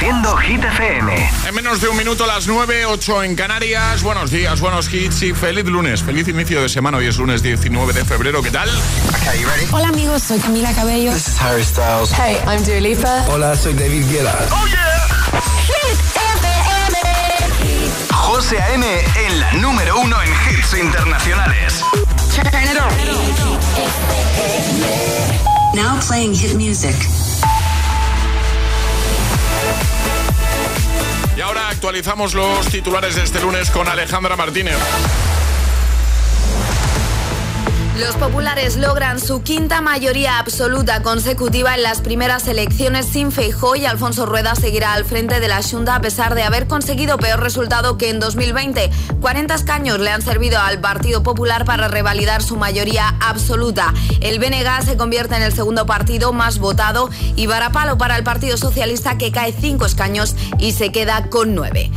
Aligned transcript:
Reproduciendo 0.00 0.36
Hit 0.38 0.64
FM. 0.64 1.30
En 1.46 1.54
menos 1.54 1.82
de 1.82 1.88
un 1.88 1.96
minuto, 1.96 2.24
las 2.24 2.46
9, 2.46 2.86
8 2.86 3.22
en 3.22 3.36
Canarias. 3.36 4.02
Buenos 4.02 4.30
días, 4.30 4.58
buenos 4.58 4.90
hits 4.90 5.22
y 5.22 5.34
feliz 5.34 5.66
lunes. 5.66 6.02
Feliz 6.02 6.26
inicio 6.26 6.62
de 6.62 6.70
semana. 6.70 6.96
Hoy 6.96 7.06
es 7.06 7.18
lunes 7.18 7.42
19 7.42 7.92
de 7.92 8.02
febrero. 8.06 8.42
¿Qué 8.42 8.50
tal? 8.50 8.70
Hola, 9.72 9.88
amigos. 9.88 10.22
Soy 10.22 10.38
Camila 10.38 10.72
Cabello. 10.72 11.12
This 11.12 11.28
is 11.28 11.40
Harry 11.42 11.62
Styles. 11.62 12.12
Hey, 12.12 12.38
I'm 12.46 12.64
Dua 12.64 12.80
Lipa. 12.80 13.26
Hola, 13.28 13.54
soy 13.54 13.74
David 13.74 14.06
Guetta. 14.10 14.38
¡Oh, 14.50 14.66
yeah! 14.68 15.42
Hit 15.66 15.98
FM. 16.16 16.96
José 18.10 18.58
A.M. 18.58 18.86
en 19.26 19.40
la 19.40 19.52
número 19.52 20.00
uno 20.00 20.16
en 20.22 20.30
hits 20.30 20.78
internacionales. 20.80 21.84
Now 25.74 26.00
playing 26.00 26.32
hit 26.32 26.54
music. 26.54 26.96
Ahora 31.50 31.68
actualizamos 31.68 32.32
los 32.34 32.68
titulares 32.68 33.16
de 33.16 33.24
este 33.24 33.40
lunes 33.40 33.70
con 33.70 33.88
Alejandra 33.88 34.36
Martínez. 34.36 35.39
Los 38.00 38.16
populares 38.16 38.78
logran 38.78 39.20
su 39.20 39.42
quinta 39.42 39.82
mayoría 39.82 40.38
absoluta 40.38 41.02
consecutiva 41.02 41.74
en 41.74 41.82
las 41.82 42.00
primeras 42.00 42.48
elecciones 42.48 43.04
sin 43.04 43.30
Feijó 43.30 43.76
y 43.76 43.84
Alfonso 43.84 44.24
Rueda 44.24 44.54
seguirá 44.54 44.94
al 44.94 45.04
frente 45.04 45.38
de 45.38 45.48
la 45.48 45.62
Junta 45.62 45.96
a 45.96 46.00
pesar 46.00 46.34
de 46.34 46.42
haber 46.42 46.66
conseguido 46.66 47.18
peor 47.18 47.40
resultado 47.40 47.98
que 47.98 48.08
en 48.08 48.18
2020. 48.18 48.90
40 49.20 49.54
escaños 49.54 50.00
le 50.00 50.08
han 50.08 50.22
servido 50.22 50.58
al 50.58 50.80
Partido 50.80 51.22
Popular 51.22 51.66
para 51.66 51.88
revalidar 51.88 52.42
su 52.42 52.56
mayoría 52.56 53.16
absoluta. 53.20 53.92
El 54.22 54.38
BNG 54.38 54.82
se 54.82 54.96
convierte 54.96 55.36
en 55.36 55.42
el 55.42 55.52
segundo 55.52 55.84
partido 55.84 56.32
más 56.32 56.58
votado 56.58 57.10
y 57.36 57.48
varapalo 57.48 57.98
para 57.98 58.16
el 58.16 58.24
Partido 58.24 58.56
Socialista 58.56 59.18
que 59.18 59.30
cae 59.30 59.52
5 59.52 59.84
escaños 59.84 60.36
y 60.58 60.72
se 60.72 60.90
queda 60.90 61.28
con 61.28 61.54
9. 61.54 61.90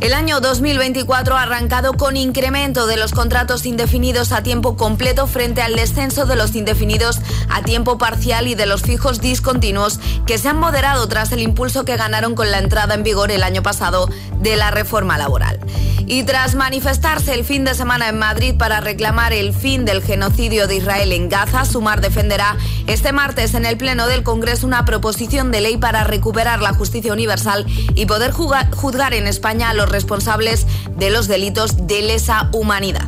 El 0.00 0.14
año 0.14 0.40
2024 0.40 1.36
ha 1.36 1.42
arrancado 1.42 1.92
con 1.92 2.16
incremento 2.16 2.86
de 2.86 2.96
los 2.96 3.12
contratos 3.12 3.66
indefinidos 3.66 4.32
a 4.32 4.42
tiempo 4.42 4.74
completo 4.74 5.26
frente 5.26 5.60
al 5.60 5.76
descenso 5.76 6.24
de 6.24 6.36
los 6.36 6.54
indefinidos 6.56 7.20
a 7.50 7.62
tiempo 7.62 7.98
parcial 7.98 8.46
y 8.46 8.54
de 8.54 8.64
los 8.64 8.80
fijos 8.80 9.20
discontinuos 9.20 10.00
que 10.24 10.38
se 10.38 10.48
han 10.48 10.58
moderado 10.58 11.06
tras 11.06 11.32
el 11.32 11.42
impulso 11.42 11.84
que 11.84 11.98
ganaron 11.98 12.34
con 12.34 12.50
la 12.50 12.60
entrada 12.60 12.94
en 12.94 13.02
vigor 13.02 13.30
el 13.30 13.42
año 13.42 13.62
pasado 13.62 14.08
de 14.40 14.56
la 14.56 14.70
reforma 14.70 15.18
laboral. 15.18 15.60
Y 16.06 16.24
tras 16.24 16.54
manifestarse 16.54 17.34
el 17.34 17.44
fin 17.44 17.64
de 17.64 17.74
semana 17.74 18.08
en 18.08 18.18
Madrid 18.18 18.56
para 18.58 18.80
reclamar 18.80 19.32
el 19.32 19.54
fin 19.54 19.84
del 19.84 20.02
genocidio 20.02 20.66
de 20.66 20.76
Israel 20.76 21.12
en 21.12 21.28
Gaza, 21.28 21.64
Sumar 21.64 22.00
defenderá 22.00 22.56
este 22.88 23.12
martes 23.12 23.54
en 23.54 23.64
el 23.64 23.76
Pleno 23.76 24.08
del 24.08 24.24
Congreso 24.24 24.66
una 24.66 24.84
proposición 24.84 25.52
de 25.52 25.60
ley 25.60 25.76
para 25.76 26.02
recuperar 26.02 26.62
la 26.62 26.72
justicia 26.72 27.12
universal 27.12 27.64
y 27.94 28.06
poder 28.06 28.32
juzgar 28.32 29.14
en 29.14 29.28
España 29.28 29.70
a 29.70 29.74
los 29.90 30.02
responsables 30.02 30.66
de 30.96 31.10
los 31.10 31.28
delitos 31.28 31.86
de 31.86 32.02
lesa 32.02 32.48
humanidad. 32.52 33.06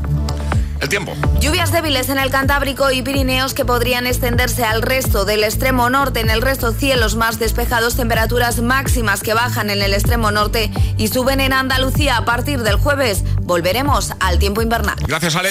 El 0.81 0.89
tiempo. 0.89 1.15
Lluvias 1.41 1.71
débiles 1.71 2.09
en 2.09 2.19
el 2.19 2.31
Cantábrico 2.31 2.91
y 2.91 3.03
Pirineos 3.03 3.55
que 3.55 3.65
podrían 3.65 4.05
extenderse 4.05 4.65
al 4.65 4.83
resto 4.83 5.25
del 5.25 5.45
extremo 5.45 5.89
norte. 5.91 6.19
En 6.19 6.29
el 6.29 6.43
resto 6.43 6.73
cielos 6.73 7.15
más 7.15 7.39
despejados, 7.39 7.95
temperaturas 7.95 8.61
máximas 8.61 9.23
que 9.23 9.33
bajan 9.33 9.71
en 9.71 9.81
el 9.81 9.95
extremo 9.95 10.33
norte 10.33 10.73
y 10.97 11.07
suben 11.07 11.39
en 11.39 11.53
Andalucía 11.53 12.17
a 12.17 12.25
partir 12.25 12.63
del 12.65 12.77
jueves. 12.77 13.23
Volveremos 13.43 14.13
al 14.19 14.41
tiempo 14.41 14.61
invernal. 14.61 14.97
Gracias, 15.07 15.37
Ale. 15.37 15.51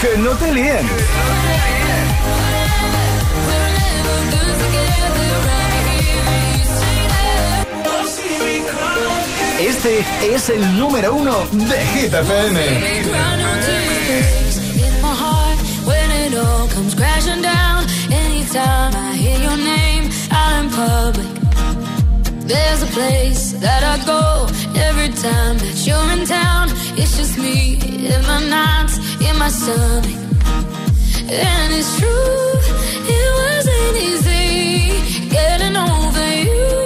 que 0.00 0.18
no 0.18 0.30
te 0.30 0.54
líen. 0.54 0.88
Este 9.60 10.04
es 10.22 10.48
el 10.48 10.78
número 10.78 11.14
uno 11.14 11.46
de 11.52 11.86
Hit 11.94 12.12
FM. 12.12 13.02
There's 22.44 22.82
a 22.82 22.86
place 22.86 23.52
that 23.60 23.82
I 23.82 24.04
go 24.04 24.46
every 24.76 25.08
time 25.08 25.56
that 25.58 25.86
you're 25.86 26.10
in 26.12 26.26
town. 26.26 26.68
It's 26.98 27.16
just 27.16 27.38
me 27.38 27.78
in 28.12 28.20
my 28.26 28.40
nights, 28.48 28.98
in 29.20 29.38
my 29.38 29.48
stomach. 29.48 30.04
And 31.30 31.72
it's 31.72 31.98
true, 31.98 32.52
it 33.16 33.28
wasn't 33.40 33.96
easy 34.08 35.28
getting 35.30 35.76
over 35.76 36.34
you. 36.44 36.81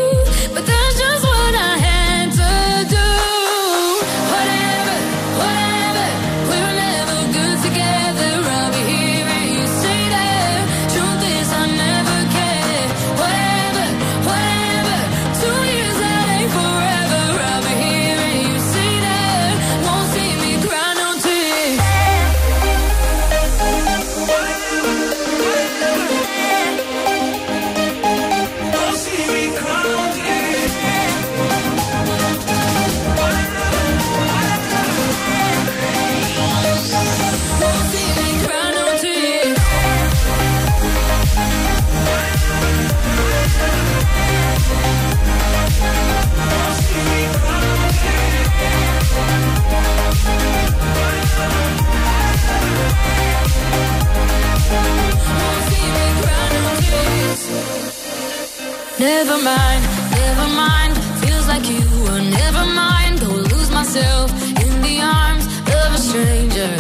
Never 59.06 59.38
mind, 59.38 59.82
never 60.10 60.48
mind. 60.48 60.92
Feels 61.22 61.46
like 61.46 61.64
you 61.70 61.78
were 62.02 62.20
never 62.20 62.64
mind. 62.66 63.20
Go 63.20 63.28
lose 63.28 63.70
myself 63.70 64.32
in 64.64 64.82
the 64.82 65.00
arms 65.00 65.46
of 65.78 65.94
a 65.94 65.98
stranger. 66.08 66.72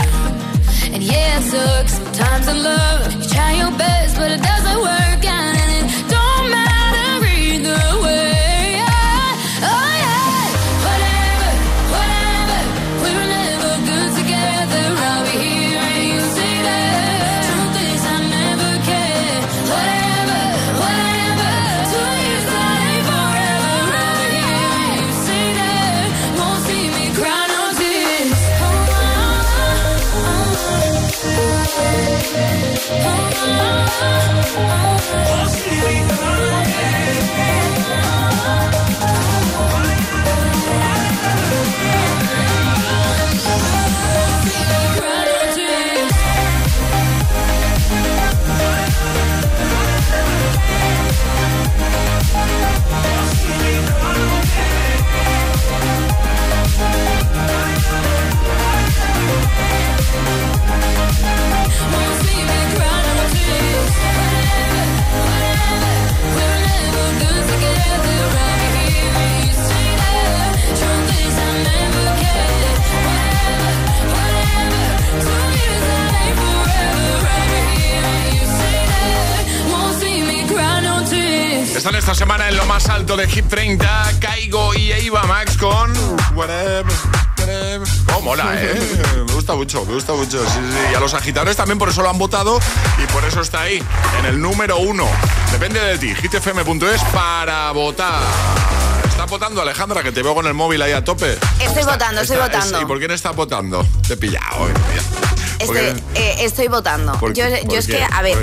And 0.92 1.04
yeah, 1.04 1.38
it 1.38 1.44
sucks 1.44 1.92
sometimes 1.92 2.48
in 2.48 2.64
love. 2.64 3.15
Gusta 89.96 90.12
mucho. 90.12 90.44
Sí, 90.44 90.58
sí. 90.58 90.92
Y 90.92 90.94
a 90.94 91.00
los 91.00 91.14
agitadores 91.14 91.56
también 91.56 91.78
por 91.78 91.88
eso 91.88 92.02
lo 92.02 92.10
han 92.10 92.18
votado 92.18 92.60
y 93.02 93.12
por 93.12 93.24
eso 93.24 93.40
está 93.40 93.62
ahí, 93.62 93.82
en 94.18 94.26
el 94.26 94.38
número 94.38 94.76
uno. 94.76 95.08
Depende 95.50 95.80
de 95.80 95.96
ti, 95.96 96.14
hitfm.es 96.14 97.02
para 97.14 97.70
votar. 97.72 98.22
¿Está 99.08 99.24
votando 99.24 99.62
Alejandra, 99.62 100.02
que 100.02 100.12
te 100.12 100.22
veo 100.22 100.34
con 100.34 100.46
el 100.46 100.52
móvil 100.52 100.82
ahí 100.82 100.92
a 100.92 101.02
tope? 101.02 101.38
Estoy 101.60 101.84
votando, 101.84 102.20
estoy 102.20 102.36
votando. 102.36 102.82
¿Y 102.82 102.84
por 102.84 102.98
quién 102.98 103.10
está 103.10 103.30
votando? 103.30 103.86
Te 104.06 104.14
he 104.14 104.16
pillado, 104.18 104.68
eh, 104.68 104.74
Estoy, 105.60 106.02
eh, 106.14 106.36
estoy 106.40 106.68
votando. 106.68 107.18
yo, 107.32 107.44
yo 107.66 107.78
es 107.78 107.86
que, 107.86 108.04
a 108.04 108.20
ver, 108.20 108.36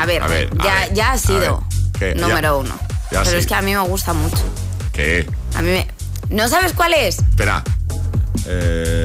a 0.00 0.06
ver, 0.06 0.50
ya, 0.64 0.88
ya 0.94 1.12
ha 1.12 1.18
sido 1.18 1.62
número 2.16 2.58
uno. 2.58 2.74
Pero 3.10 3.36
es 3.36 3.46
que 3.46 3.54
a 3.54 3.60
mí 3.60 3.74
me 3.74 3.80
gusta 3.80 4.14
mucho. 4.14 4.42
¿Qué? 4.94 5.28
A 5.54 5.60
mí 5.60 5.68
me... 5.72 5.86
¿No 6.30 6.48
sabes 6.48 6.72
cuál 6.72 6.94
es? 6.94 7.18
Espera. 7.18 7.62
Eh, 8.46 8.95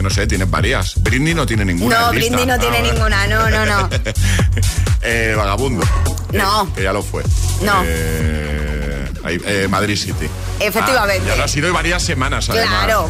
que 0.00 0.04
no 0.04 0.08
sé, 0.08 0.26
tiene 0.26 0.46
varias. 0.46 0.94
Brindy 1.02 1.34
no 1.34 1.44
tiene 1.44 1.62
ninguna. 1.62 2.00
No, 2.00 2.10
Brindy 2.12 2.46
no 2.46 2.58
tiene 2.58 2.78
ah, 2.78 2.82
ninguna, 2.82 3.26
no, 3.26 3.50
no, 3.50 3.66
no. 3.66 3.90
eh, 5.02 5.34
vagabundo. 5.36 5.86
No. 6.32 6.72
Que, 6.74 6.84
ya 6.84 6.94
lo 6.94 7.02
fue. 7.02 7.22
No. 7.60 7.82
Eh, 7.84 8.49
eh 9.26 9.66
Madrid 9.68 9.96
City. 9.96 10.28
Efectivamente. 10.58 11.22
Ah, 11.26 11.30
ya 11.30 11.36
lo 11.36 11.44
ha 11.44 11.48
sido 11.48 11.68
y 11.68 11.72
varias 11.72 12.02
semanas, 12.02 12.48
además. 12.50 12.84
Claro. 12.84 13.08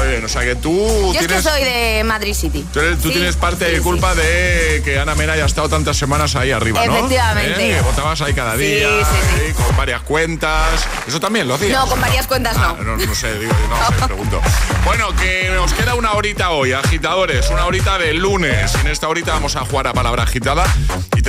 Oye, 0.00 0.24
o 0.24 0.28
sea 0.28 0.42
que 0.42 0.56
tú. 0.56 1.12
Yo 1.12 1.20
es 1.20 1.26
que 1.26 1.42
soy 1.42 1.64
de 1.64 2.04
Madrid 2.04 2.34
City. 2.34 2.64
Tú, 2.72 3.10
tienes 3.10 3.36
parte 3.36 3.64
de 3.64 3.80
culpa 3.80 4.14
de 4.14 4.82
que 4.84 4.98
Ana 4.98 5.14
Mena 5.14 5.34
haya 5.34 5.46
estado 5.46 5.68
tantas 5.68 5.96
semanas 5.96 6.36
ahí 6.36 6.50
arriba, 6.50 6.84
¿no? 6.86 6.96
Efectivamente. 6.96 7.70
¿Eh? 7.70 7.76
Que 7.76 7.80
votabas 7.82 8.20
ahí 8.20 8.34
cada 8.34 8.56
día, 8.56 8.88
sí, 9.04 9.52
con 9.54 9.76
varias 9.76 10.02
cuentas. 10.02 10.86
¿Eso 11.06 11.20
también 11.20 11.48
lo 11.48 11.54
hacías? 11.54 11.72
No, 11.72 11.86
con 11.88 12.00
varias 12.00 12.26
cuentas 12.26 12.56
ah, 12.58 12.76
no. 12.78 12.96
no. 12.96 13.14
sé, 13.14 13.38
digo, 13.38 13.52
no 13.68 14.06
pregunto. 14.06 14.40
Bueno, 14.84 15.14
que 15.16 15.50
nos 15.54 15.72
queda 15.72 15.94
una 15.94 16.12
horita 16.12 16.50
hoy, 16.50 16.72
agitadores, 16.72 17.50
una 17.50 17.66
horita 17.66 17.98
de 17.98 18.14
lunes. 18.14 18.74
En 18.76 18.86
esta 18.88 19.08
horita 19.08 19.32
vamos 19.32 19.56
a 19.56 19.64
jugar 19.64 19.88
a 19.88 19.92
palabra 19.92 20.24
agitada 20.24 20.64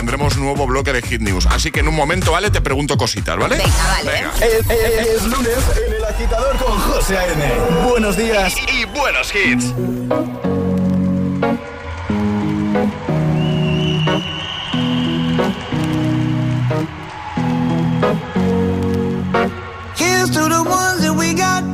tendremos 0.08 0.38
nuevo 0.38 0.66
bloque 0.66 0.94
de 0.94 1.02
Hit 1.02 1.20
News. 1.20 1.48
Así 1.48 1.70
que 1.70 1.82
en 1.82 1.90
un 1.90 1.96
momento, 1.96 2.32
¿vale? 2.32 2.50
Te 2.50 2.62
pregunto 2.62 2.96
cositas, 2.96 3.36
¿vale? 3.36 3.58
Venga, 3.58 3.74
vale. 4.06 4.24
Es, 5.02 5.26
lunes 5.26 5.58
en 5.86 5.94
el 5.96 6.06
agitador 6.06 6.56
con 6.56 6.80
José 6.80 7.18
A.N. 7.18 7.90
Buenos 7.90 8.16
días 8.16 8.56
y, 8.72 8.86
buenos 8.86 9.36
hits. 9.36 9.66
Here's 19.98 20.32
to 20.32 20.48
the 20.48 20.64
ones 20.64 21.02
that 21.02 21.16
we 21.18 21.34
got. 21.34 21.66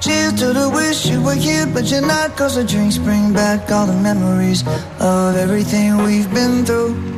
Cheers 0.00 0.34
to 0.34 0.52
the 0.52 0.68
wish 0.68 1.06
you 1.06 1.22
were 1.22 1.34
here, 1.34 1.66
but 1.66 1.90
you're 1.90 2.06
not. 2.06 2.36
Cause 2.36 2.56
the 2.56 2.64
drinks 2.64 2.98
bring 2.98 3.32
back 3.32 3.70
all 3.72 3.86
the 3.86 3.98
memories 4.02 4.64
of 5.00 5.34
everything 5.34 5.96
we've 6.04 6.30
been 6.34 6.66
through. 6.66 7.17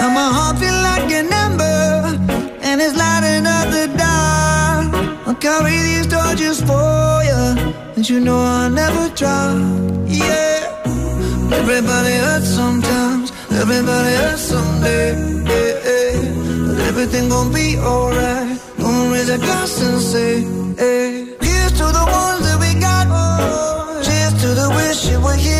And 0.00 0.10
my 0.14 0.28
heart 0.36 0.58
feel 0.58 0.78
like 0.90 1.10
an 1.20 1.32
ember, 1.44 2.18
and 2.62 2.80
it's 2.80 2.96
lighting 2.96 3.46
up 3.46 3.66
the 3.76 3.86
dark. 3.96 4.88
I'll 5.26 5.34
carry 5.34 5.76
these 5.88 6.06
torches 6.06 6.60
for 6.68 7.22
you, 7.30 7.42
and 7.96 8.08
you 8.08 8.20
know 8.20 8.38
I'll 8.38 8.70
never 8.70 9.08
drop. 9.14 9.56
Yeah, 10.06 11.52
everybody 11.60 12.14
hurts 12.24 12.48
sometimes, 12.48 13.32
everybody 13.50 14.14
hurts 14.22 14.42
someday. 14.42 15.08
Yeah. 15.44 15.80
But 16.66 16.78
everything 16.90 17.28
gon' 17.28 17.52
be 17.52 17.78
alright. 17.78 18.58
Gonna 18.78 19.12
raise 19.12 19.28
a 19.28 19.38
glass 19.38 19.80
and 19.82 20.00
say, 20.00 20.32
hey, 20.76 21.26
here's 21.40 21.72
to 21.72 21.86
the 21.98 22.04
ones 22.22 22.42
that 22.46 22.58
we 22.60 22.70
got. 22.80 23.06
Oh. 23.10 24.00
Cheers 24.04 24.34
to 24.42 24.48
the 24.60 24.68
wish 24.78 25.00
you 25.10 25.20
were 25.20 25.34
here, 25.34 25.59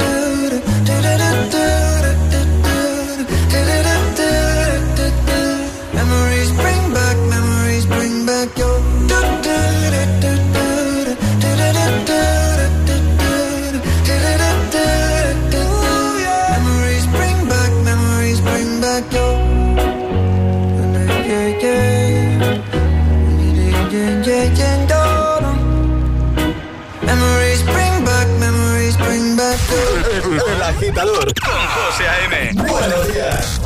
con 31.09 31.67
José 31.67 32.07
A.M. 32.07 32.51
Buenos 32.53 33.07
días. 33.11 33.59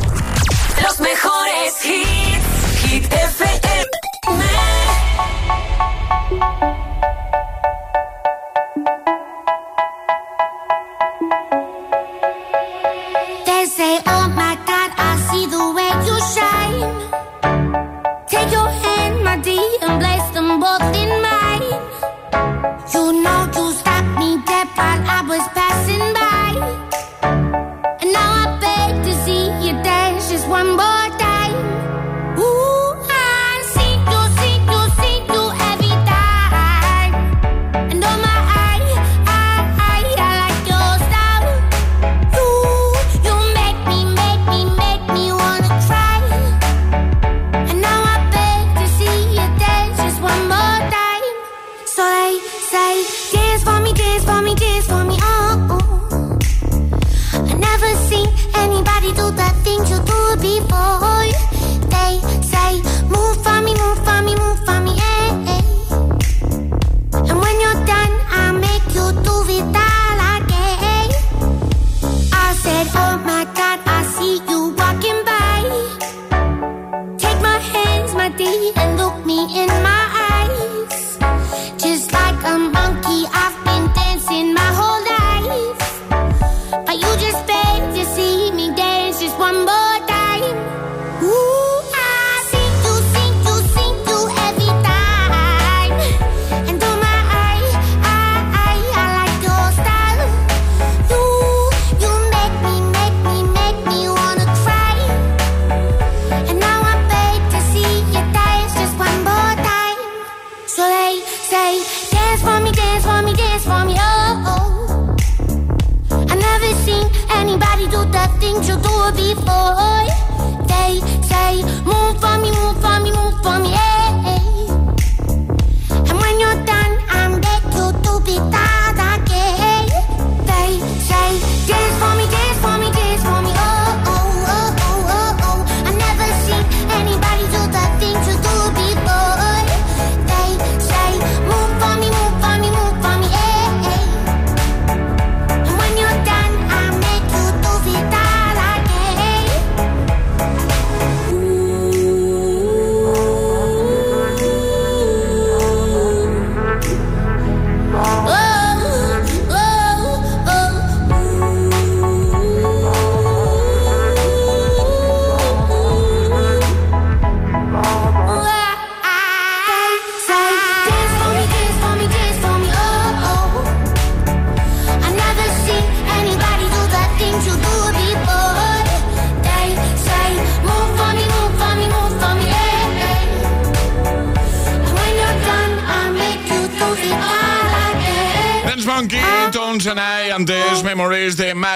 Los 0.82 1.00
mejores 1.02 1.86
hits. 1.86 2.82
Hit 2.82 3.12
FM. 3.12 3.62
They 13.46 13.66
say 13.66 14.00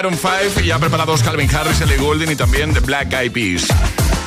Maroon 0.10 0.50
5 0.54 0.62
y 0.62 0.68
ya 0.68 0.80
preparados 0.80 1.22
Calvin 1.22 1.54
Harris, 1.54 1.82
Ellie 1.82 1.98
Goulding 1.98 2.32
y 2.32 2.36
también 2.36 2.74
The 2.74 2.80
Black 2.80 3.14
Eyed 3.14 3.32
Peas. 3.32 3.68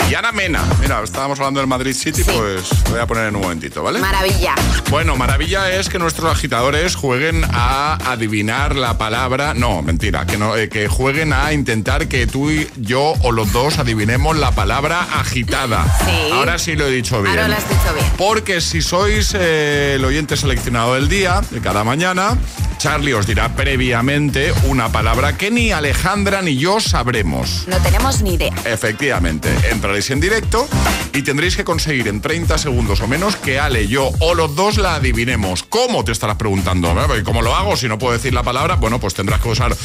Y 0.08 0.14
Ana 0.14 0.30
Mena, 0.30 0.62
mira, 0.80 1.02
estábamos 1.02 1.40
hablando 1.40 1.58
del 1.58 1.66
Madrid 1.66 1.94
City, 1.94 2.22
pues 2.22 2.68
voy 2.90 3.00
a 3.00 3.06
poner 3.06 3.28
en 3.28 3.36
un 3.36 3.42
momentito, 3.42 3.82
¿vale? 3.82 3.98
Maravilla. 3.98 4.54
Bueno, 4.90 5.16
maravilla 5.16 5.72
es 5.72 5.88
que 5.88 5.98
nuestros 5.98 6.30
agitadores 6.30 6.94
jueguen 6.94 7.44
a 7.50 7.94
adivinar 8.12 8.76
la 8.76 8.98
palabra. 8.98 9.54
No, 9.54 9.80
mentira, 9.80 10.26
que 10.26 10.36
no, 10.36 10.54
eh, 10.56 10.68
que 10.68 10.86
jueguen 10.86 11.32
a 11.32 11.52
intentar 11.52 12.08
que 12.08 12.26
tú 12.26 12.50
y 12.50 12.68
yo 12.76 13.14
o 13.22 13.32
los 13.32 13.52
dos 13.52 13.78
adivinemos 13.78 14.36
la 14.36 14.52
palabra 14.52 15.00
agitada. 15.18 15.84
Sí. 16.04 16.30
Ahora 16.32 16.58
sí 16.58 16.76
lo 16.76 16.86
he 16.86 16.90
dicho 16.90 17.22
bien. 17.22 17.30
Ahora 17.34 17.48
lo 17.48 17.56
has 17.56 17.68
dicho 17.68 17.94
bien. 17.94 18.06
Porque 18.18 18.60
si 18.60 18.82
sois 18.82 19.34
eh, 19.34 19.94
el 19.96 20.04
oyente 20.04 20.36
seleccionado 20.36 20.94
del 20.94 21.08
día, 21.08 21.40
de 21.50 21.60
cada 21.60 21.84
mañana, 21.84 22.36
Charlie 22.82 23.14
os 23.14 23.28
dirá 23.28 23.54
previamente 23.54 24.52
una 24.64 24.90
palabra 24.90 25.36
que 25.36 25.52
ni 25.52 25.70
Alejandra 25.70 26.42
ni 26.42 26.56
yo 26.56 26.80
sabremos. 26.80 27.62
No 27.68 27.76
tenemos 27.78 28.22
ni 28.22 28.34
idea. 28.34 28.52
Efectivamente, 28.64 29.56
entraréis 29.70 30.10
en 30.10 30.18
directo 30.18 30.66
y 31.12 31.22
tendréis 31.22 31.54
que 31.54 31.62
conseguir 31.62 32.08
en 32.08 32.20
30 32.20 32.58
segundos 32.58 33.00
o 33.00 33.06
menos 33.06 33.36
que 33.36 33.60
Ale, 33.60 33.86
yo 33.86 34.10
o 34.18 34.34
los 34.34 34.56
dos 34.56 34.78
la 34.78 34.96
adivinemos. 34.96 35.62
¿Cómo? 35.62 36.02
Te 36.02 36.10
estarás 36.10 36.34
preguntando. 36.38 36.92
¿Y 37.16 37.22
cómo 37.22 37.40
lo 37.40 37.54
hago? 37.54 37.76
Si 37.76 37.86
no 37.86 38.00
puedo 38.00 38.14
decir 38.14 38.34
la 38.34 38.42
palabra, 38.42 38.74
bueno, 38.74 38.98
pues 38.98 39.14
tendrás 39.14 39.40
que 39.40 39.50
usar 39.50 39.76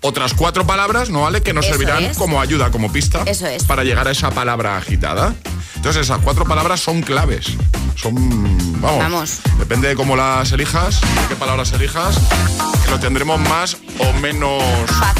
otras 0.00 0.32
cuatro 0.32 0.66
palabras, 0.66 1.10
¿no, 1.10 1.26
Ale? 1.26 1.42
Que 1.42 1.52
nos 1.52 1.66
servirán 1.66 2.14
como 2.14 2.40
ayuda, 2.40 2.70
como 2.70 2.90
pista. 2.90 3.22
Eso 3.26 3.46
es. 3.46 3.64
Para 3.64 3.84
llegar 3.84 4.08
a 4.08 4.12
esa 4.12 4.30
palabra 4.30 4.78
agitada. 4.78 5.34
Entonces 5.74 6.06
esas 6.06 6.20
cuatro 6.20 6.46
palabras 6.46 6.80
son 6.80 7.02
claves. 7.02 7.48
Son, 7.96 8.14
vamos, 8.80 8.98
Vamos. 8.98 9.40
depende 9.58 9.88
de 9.88 9.96
cómo 9.96 10.16
las 10.16 10.52
elijas, 10.52 11.00
de 11.00 11.28
qué 11.28 11.36
palabras 11.36 11.72
elijas, 11.72 12.18
que 12.84 12.90
lo 12.90 13.00
tendremos 13.00 13.40
más 13.40 13.76
menos 14.14 14.62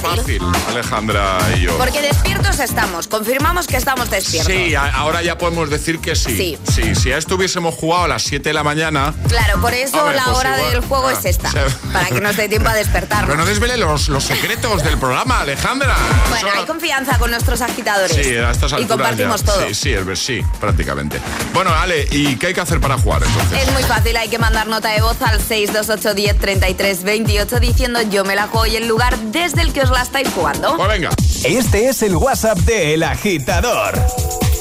Fácil. 0.02 0.40
Alejandra 0.68 1.38
y 1.56 1.60
yo. 1.62 1.76
Porque 1.78 2.00
despiertos 2.02 2.58
estamos. 2.60 3.08
Confirmamos 3.08 3.66
que 3.66 3.76
estamos 3.76 4.10
despiertos. 4.10 4.52
Sí, 4.52 4.74
a- 4.74 4.90
ahora 4.94 5.22
ya 5.22 5.38
podemos 5.38 5.70
decir 5.70 5.98
que 6.00 6.14
sí. 6.16 6.36
Sí. 6.36 6.58
Sí, 6.72 6.94
si 6.94 7.08
ya 7.10 7.16
estuviésemos 7.18 7.74
jugado 7.74 8.04
a 8.04 8.08
las 8.08 8.22
7 8.22 8.50
de 8.50 8.52
la 8.54 8.62
mañana, 8.64 9.14
Claro, 9.28 9.60
por 9.60 9.72
eso 9.74 10.10
la 10.12 10.24
pues 10.24 10.36
hora 10.38 10.56
igual. 10.58 10.70
del 10.72 10.80
juego 10.82 11.08
Ah, 11.08 11.12
es 11.12 11.24
esta. 11.24 11.50
sí. 11.50 11.58
Para 11.92 12.06
que 12.06 12.20
nos 12.20 12.36
dé 12.36 12.48
tiempo 12.48 12.68
a 12.68 12.74
despertarnos. 12.74 13.26
pero 13.26 13.36
no 13.38 13.46
desvele 13.46 13.76
los, 13.76 14.08
los 14.08 14.24
secretos 14.24 14.82
del 14.82 14.98
programa, 14.98 15.40
Alejandra. 15.40 15.96
Bueno, 16.28 16.48
Eso- 16.48 16.58
hay 16.58 16.66
confianza 16.66 17.18
con 17.18 17.30
nuestros 17.30 17.60
agitadores. 17.62 18.16
Sí, 18.16 18.36
a 18.36 18.50
estas 18.50 18.72
Y 18.72 18.74
alturas 18.76 18.88
compartimos 18.88 19.40
ya. 19.42 19.46
todo. 19.46 19.66
Sí, 19.68 19.74
sí, 19.74 19.92
ver- 19.94 20.16
sí, 20.16 20.40
prácticamente. 20.60 21.20
Bueno, 21.52 21.70
Ale, 21.74 22.06
¿y 22.10 22.36
qué 22.36 22.48
hay 22.48 22.54
que 22.54 22.60
hacer 22.60 22.80
para 22.80 22.98
jugar 22.98 23.22
entonces? 23.22 23.62
Es 23.66 23.72
muy 23.72 23.82
fácil, 23.82 24.16
hay 24.16 24.28
que 24.28 24.38
mandar 24.38 24.66
nota 24.66 24.90
de 24.90 25.00
voz 25.00 25.20
al 25.22 25.40
628 25.40 26.14
10 26.14 26.38
33 26.38 27.02
28 27.04 27.60
diciendo 27.60 28.00
yo 28.02 28.24
me 28.24 28.34
la 28.34 28.46
juego 28.48 28.66
y 28.76 28.78
el 28.78 28.88
lugar 28.88 29.16
desde 29.32 29.62
el 29.62 29.72
que 29.72 29.80
os 29.82 29.90
la 29.90 30.02
estáis 30.02 30.28
jugando. 30.30 30.76
Pues 30.76 30.88
venga. 30.88 31.10
Este 31.44 31.88
es 31.88 32.02
el 32.02 32.16
WhatsApp 32.16 32.58
de 32.58 32.94
El 32.94 33.02
Agitador. 33.02 33.94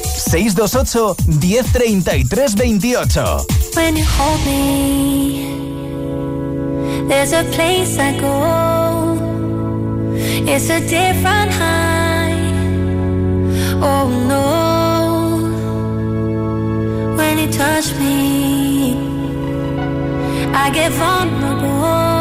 628 0.04 1.16
1033 1.28 2.56
28. 2.56 3.46
When 3.76 3.98
you 3.98 4.06
hold 4.06 4.46
me, 4.46 5.46
there's 7.08 7.34
a 7.34 7.44
place 7.52 7.98
I 8.00 8.18
go. 8.20 9.18
It's 10.48 10.70
a 10.70 10.80
different 10.80 11.52
high. 11.52 12.34
Oh 13.82 14.08
no. 14.28 14.76
When 17.18 17.40
you 17.40 17.48
touch 17.52 17.94
me, 18.00 18.96
I 20.54 20.70
get 20.72 20.92
vulnerable 20.94 22.15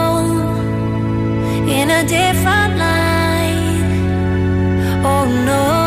in 1.68 1.90
a 1.90 2.02
different 2.04 2.76
light. 2.78 3.84
Oh 5.04 5.24
no. 5.46 5.83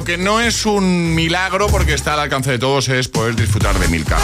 Lo 0.00 0.06
que 0.06 0.16
no 0.16 0.40
es 0.40 0.64
un 0.64 1.14
milagro 1.14 1.66
porque 1.66 1.92
está 1.92 2.14
al 2.14 2.20
alcance 2.20 2.50
de 2.50 2.58
todos 2.58 2.88
es 2.88 3.08
poder 3.08 3.36
disfrutar 3.36 3.78
de 3.78 3.86
Milka. 3.88 4.16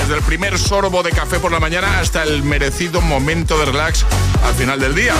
Desde 0.00 0.14
el 0.14 0.22
primer 0.22 0.58
sorbo 0.58 1.02
de 1.02 1.10
café 1.10 1.38
por 1.38 1.52
la 1.52 1.60
mañana 1.60 1.98
hasta 1.98 2.22
el 2.22 2.42
merecido 2.42 3.02
momento 3.02 3.58
de 3.58 3.66
relax 3.66 4.06
al 4.44 4.54
final 4.54 4.80
del 4.80 4.94
día. 4.94 5.14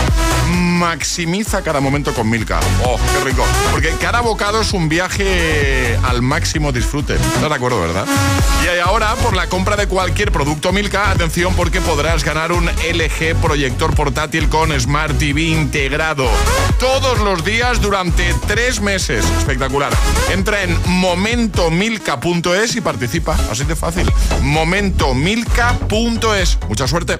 Maximiza 0.47 1.61
cada 1.61 1.79
momento 1.79 2.13
con 2.13 2.29
Milka. 2.29 2.59
Oh, 2.83 2.97
qué 2.97 3.29
rico. 3.29 3.45
Porque 3.71 3.93
cada 4.01 4.21
bocado 4.21 4.61
es 4.61 4.73
un 4.73 4.89
viaje 4.89 5.97
al 6.03 6.21
máximo 6.21 6.71
disfrute. 6.71 7.15
¿Estás 7.15 7.49
de 7.49 7.55
acuerdo, 7.55 7.79
verdad? 7.79 8.05
Y 8.63 8.79
ahora, 8.79 9.15
por 9.15 9.35
la 9.35 9.47
compra 9.47 9.75
de 9.75 9.87
cualquier 9.87 10.31
producto 10.31 10.71
Milka, 10.71 11.11
atención 11.11 11.55
porque 11.55 11.81
podrás 11.81 12.23
ganar 12.23 12.51
un 12.51 12.65
LG 12.65 13.35
proyector 13.41 13.95
portátil 13.95 14.49
con 14.49 14.77
Smart 14.79 15.17
TV 15.17 15.41
integrado. 15.41 16.27
Todos 16.79 17.19
los 17.19 17.43
días 17.43 17.81
durante 17.81 18.33
tres 18.47 18.81
meses 18.81 19.25
Espectacular. 19.37 19.91
Entra 20.31 20.63
en 20.63 20.77
momentomilka.es 20.85 22.75
y 22.75 22.81
participa. 22.81 23.35
Así 23.51 23.65
de 23.65 23.75
fácil. 23.75 24.11
Momentomilka.es. 24.41 26.57
Mucha 26.67 26.87
suerte. 26.87 27.19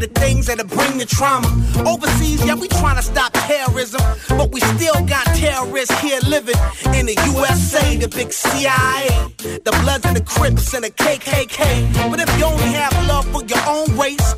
to 0.00 0.06
things 0.08 0.46
that'll 0.46 0.66
bring 0.66 0.98
the 0.98 1.06
trauma. 1.06 1.48
Overseas, 1.86 2.44
yeah, 2.44 2.54
we 2.54 2.68
trying 2.68 2.96
to 2.96 3.02
stop 3.02 3.32
terrorism, 3.32 4.00
but 4.28 4.50
we 4.52 4.60
still 4.60 4.94
got 5.06 5.24
terrorists 5.36 5.98
here 6.00 6.20
living 6.26 6.56
in 6.94 7.06
the 7.06 7.16
USA, 7.32 7.96
the 7.96 8.08
big 8.08 8.32
CIA, 8.32 9.08
the 9.64 9.76
Bloods 9.82 10.04
and 10.06 10.16
the 10.16 10.22
Crips 10.22 10.74
and 10.74 10.84
the 10.84 10.90
KKK. 10.90 12.10
But 12.10 12.20
if 12.20 12.38
you 12.38 12.44
only 12.44 12.72
have 12.74 12.92
love 13.06 13.26
for 13.32 13.44
your 13.44 13.64
own 13.66 13.96
race, 13.96 14.34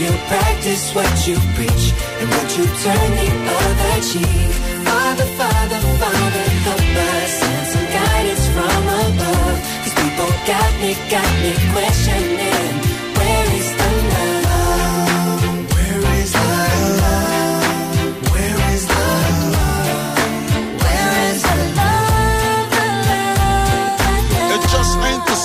You 0.00 0.10
practice 0.28 0.94
what 0.94 1.28
you 1.28 1.36
preach, 1.54 1.92
and 2.20 2.30
what 2.30 2.48
you 2.56 2.64
turn 2.64 3.10
the 3.20 3.28
other 3.60 4.00
cheek. 4.00 4.50
Father, 4.88 5.26
Father, 5.36 5.80
Father, 6.00 6.46
help 6.64 6.80
us. 6.80 7.30
Send 7.38 7.66
some 7.66 7.86
guidance 7.92 8.46
from 8.48 8.82
above. 9.04 9.58
These 9.84 9.96
people 10.00 10.30
got 10.46 10.72
me, 10.80 10.96
got 11.10 11.32
me 11.42 11.52
questioning. 11.74 12.89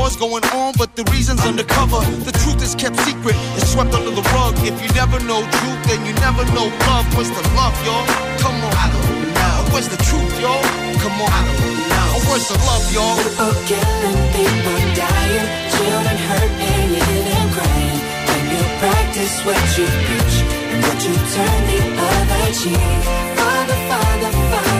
War's 0.00 0.16
going 0.16 0.44
on, 0.56 0.72
but 0.80 0.96
the 0.96 1.04
reason's 1.12 1.44
undercover. 1.44 2.00
The 2.24 2.32
truth 2.40 2.64
is 2.64 2.74
kept 2.74 2.96
secret, 3.04 3.36
it's 3.60 3.68
swept 3.68 3.92
under 3.92 4.08
the 4.08 4.24
rug. 4.32 4.56
If 4.64 4.80
you 4.80 4.88
never 4.96 5.20
know 5.28 5.44
truth, 5.44 5.80
then 5.92 6.00
you 6.08 6.16
never 6.24 6.40
know 6.56 6.72
love. 6.88 7.04
What's 7.12 7.28
the 7.28 7.44
love, 7.52 7.76
y'all? 7.84 8.08
Come 8.40 8.56
on. 8.64 8.72
I 8.80 8.88
don't 8.88 9.28
know. 9.36 9.56
Where's 9.76 9.92
the 9.92 10.00
truth, 10.00 10.40
y'all? 10.40 10.64
Come 11.04 11.20
on. 11.20 11.28
I 11.28 11.44
don't 11.44 11.84
know. 11.92 12.32
Where's 12.32 12.48
the 12.48 12.56
love, 12.64 12.84
y'all? 12.96 13.12
People 13.20 13.52
killing, 13.68 14.20
people 14.32 14.80
dying, 14.96 15.48
children 15.68 16.16
hurt, 16.32 16.48
and 16.48 16.96
hear 16.96 17.20
them 17.28 17.46
crying. 17.52 18.00
When 18.24 18.42
you 18.56 18.62
practice 18.80 19.34
what 19.44 19.60
you 19.76 19.84
preach, 19.84 20.36
and 20.48 20.80
what 20.80 20.96
you 21.04 21.12
turn 21.12 21.60
the 21.68 21.80
other 22.08 22.46
cheek. 22.56 22.88
Father, 23.36 23.78
Father, 23.84 24.32
Father, 24.48 24.79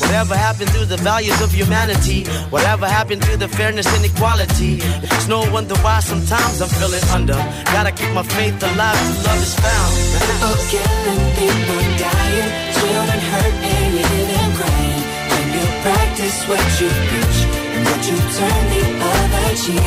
Whatever 0.00 0.36
happened 0.36 0.70
to 0.72 0.86
the 0.86 0.96
values 0.98 1.40
of 1.40 1.52
humanity? 1.52 2.24
Whatever 2.50 2.86
happened 2.86 3.22
to 3.22 3.36
the 3.36 3.48
fairness 3.48 3.86
and 3.96 4.04
equality? 4.04 4.78
It's 5.02 5.28
no 5.28 5.40
wonder 5.52 5.76
why 5.84 6.00
sometimes 6.00 6.60
I'm 6.60 6.68
feeling 6.68 7.04
under. 7.12 7.38
Gotta 7.74 7.92
keep 7.92 8.10
my 8.12 8.22
faith 8.22 8.62
alive 8.62 8.98
till 8.98 9.22
love 9.26 9.42
is 9.42 9.54
found. 9.54 9.92
People 10.18 10.56
killing, 10.72 11.22
people 11.38 11.82
dying, 11.98 12.50
children 12.78 13.20
hurt 13.32 13.54
and 13.70 14.52
crying. 14.58 15.02
When 15.30 15.46
you 15.56 15.64
practice 15.86 16.38
what 16.48 16.64
you 16.80 16.88
preach 17.10 17.38
and 17.74 17.82
what 17.86 18.02
you 18.08 18.16
turn 18.38 18.62
the 18.74 18.82
other 19.12 19.48
cheek. 19.62 19.84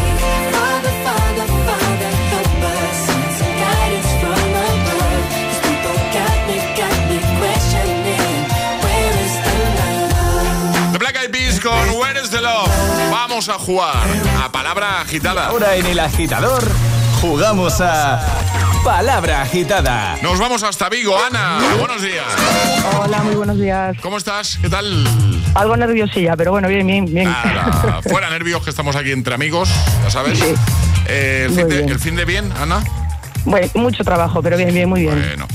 Father, 0.53 0.93
Father, 1.05 1.47
Father, 1.67 2.16
con 11.67 11.99
Where 11.99 12.21
is 12.21 12.29
the 12.29 12.39
Love. 12.39 12.69
Vamos 13.11 13.49
a 13.49 13.53
jugar 13.53 14.07
a 14.41 14.49
palabra 14.51 15.01
agitada. 15.01 15.47
Ahora 15.47 15.75
en 15.75 15.85
el 15.85 15.99
agitador 15.99 16.63
jugamos 17.19 17.81
a 17.81 18.21
Palabra 18.85 19.41
Agitada. 19.41 20.15
Nos 20.21 20.39
vamos 20.39 20.63
hasta 20.63 20.87
Vigo, 20.87 21.17
Ana. 21.17 21.59
Buenos 21.77 22.01
días. 22.01 22.25
Hola, 22.97 23.21
muy 23.23 23.35
buenos 23.35 23.59
días. 23.59 23.97
¿Cómo 24.01 24.17
estás? 24.17 24.57
¿Qué 24.61 24.69
tal? 24.69 25.05
Algo 25.55 25.75
nerviosilla, 25.75 26.37
pero 26.37 26.51
bueno, 26.51 26.69
bien, 26.69 26.87
bien, 26.87 27.05
bien. 27.05 27.25
Nada, 27.25 28.01
fuera 28.01 28.29
nervios 28.37 28.63
que 28.63 28.69
estamos 28.69 28.95
aquí 28.95 29.11
entre 29.11 29.33
amigos, 29.33 29.69
ya 30.03 30.09
sabes. 30.09 30.39
Eh, 31.07 31.47
el, 31.49 31.53
fin 31.53 31.67
de, 31.67 31.75
bien. 31.75 31.89
el 31.89 31.99
fin 31.99 32.15
de 32.15 32.23
bien, 32.23 32.53
Ana. 32.61 32.81
Bueno, 33.49 33.67
mucho 33.75 34.03
trabajo, 34.03 34.41
pero 34.41 34.57
bien, 34.57 34.73
bien, 34.73 34.89
muy 34.89 35.01
bien. 35.01 35.15
Bueno, 35.15 35.47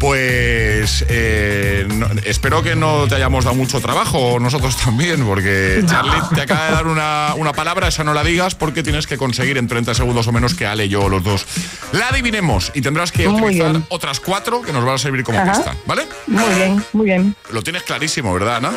pues 0.00 1.04
eh, 1.08 1.86
no- 1.88 2.08
espero 2.24 2.60
que 2.62 2.74
no 2.74 3.06
te 3.06 3.14
hayamos 3.14 3.44
dado 3.44 3.54
mucho 3.56 3.80
trabajo, 3.80 4.38
nosotros 4.40 4.76
también, 4.76 5.24
porque 5.24 5.82
Charlie 5.88 6.20
te 6.34 6.42
acaba 6.42 6.66
de 6.66 6.72
dar 6.72 6.86
una, 6.88 7.34
una 7.36 7.52
palabra, 7.52 7.86
esa 7.86 8.02
no 8.02 8.14
la 8.14 8.24
digas, 8.24 8.56
porque 8.56 8.82
tienes 8.82 9.06
que 9.06 9.16
conseguir 9.16 9.58
en 9.58 9.68
30 9.68 9.94
segundos 9.94 10.26
o 10.26 10.32
menos 10.32 10.54
que 10.54 10.66
Ale 10.66 10.86
y 10.86 10.88
yo 10.88 11.08
los 11.08 11.22
dos 11.22 11.46
la 11.92 12.08
adivinemos 12.08 12.72
y 12.74 12.80
tendrás 12.82 13.12
que 13.12 13.28
Muy 13.28 13.40
utilizar 13.42 13.70
bien. 13.70 13.84
otras 13.90 14.18
cuatro 14.18 14.62
que 14.62 14.72
nos 14.72 14.84
van 14.84 14.96
a 14.96 14.98
servir 14.98 15.22
como 15.22 15.38
Ajá. 15.38 15.52
pista, 15.52 15.76
¿vale? 15.86 16.02
Muy 16.26 16.54
bien, 16.56 16.84
muy 16.92 17.04
bien. 17.06 17.36
Lo 17.52 17.62
tienes 17.62 17.84
clarísimo, 17.84 18.34
¿verdad, 18.34 18.56
Ana? 18.56 18.72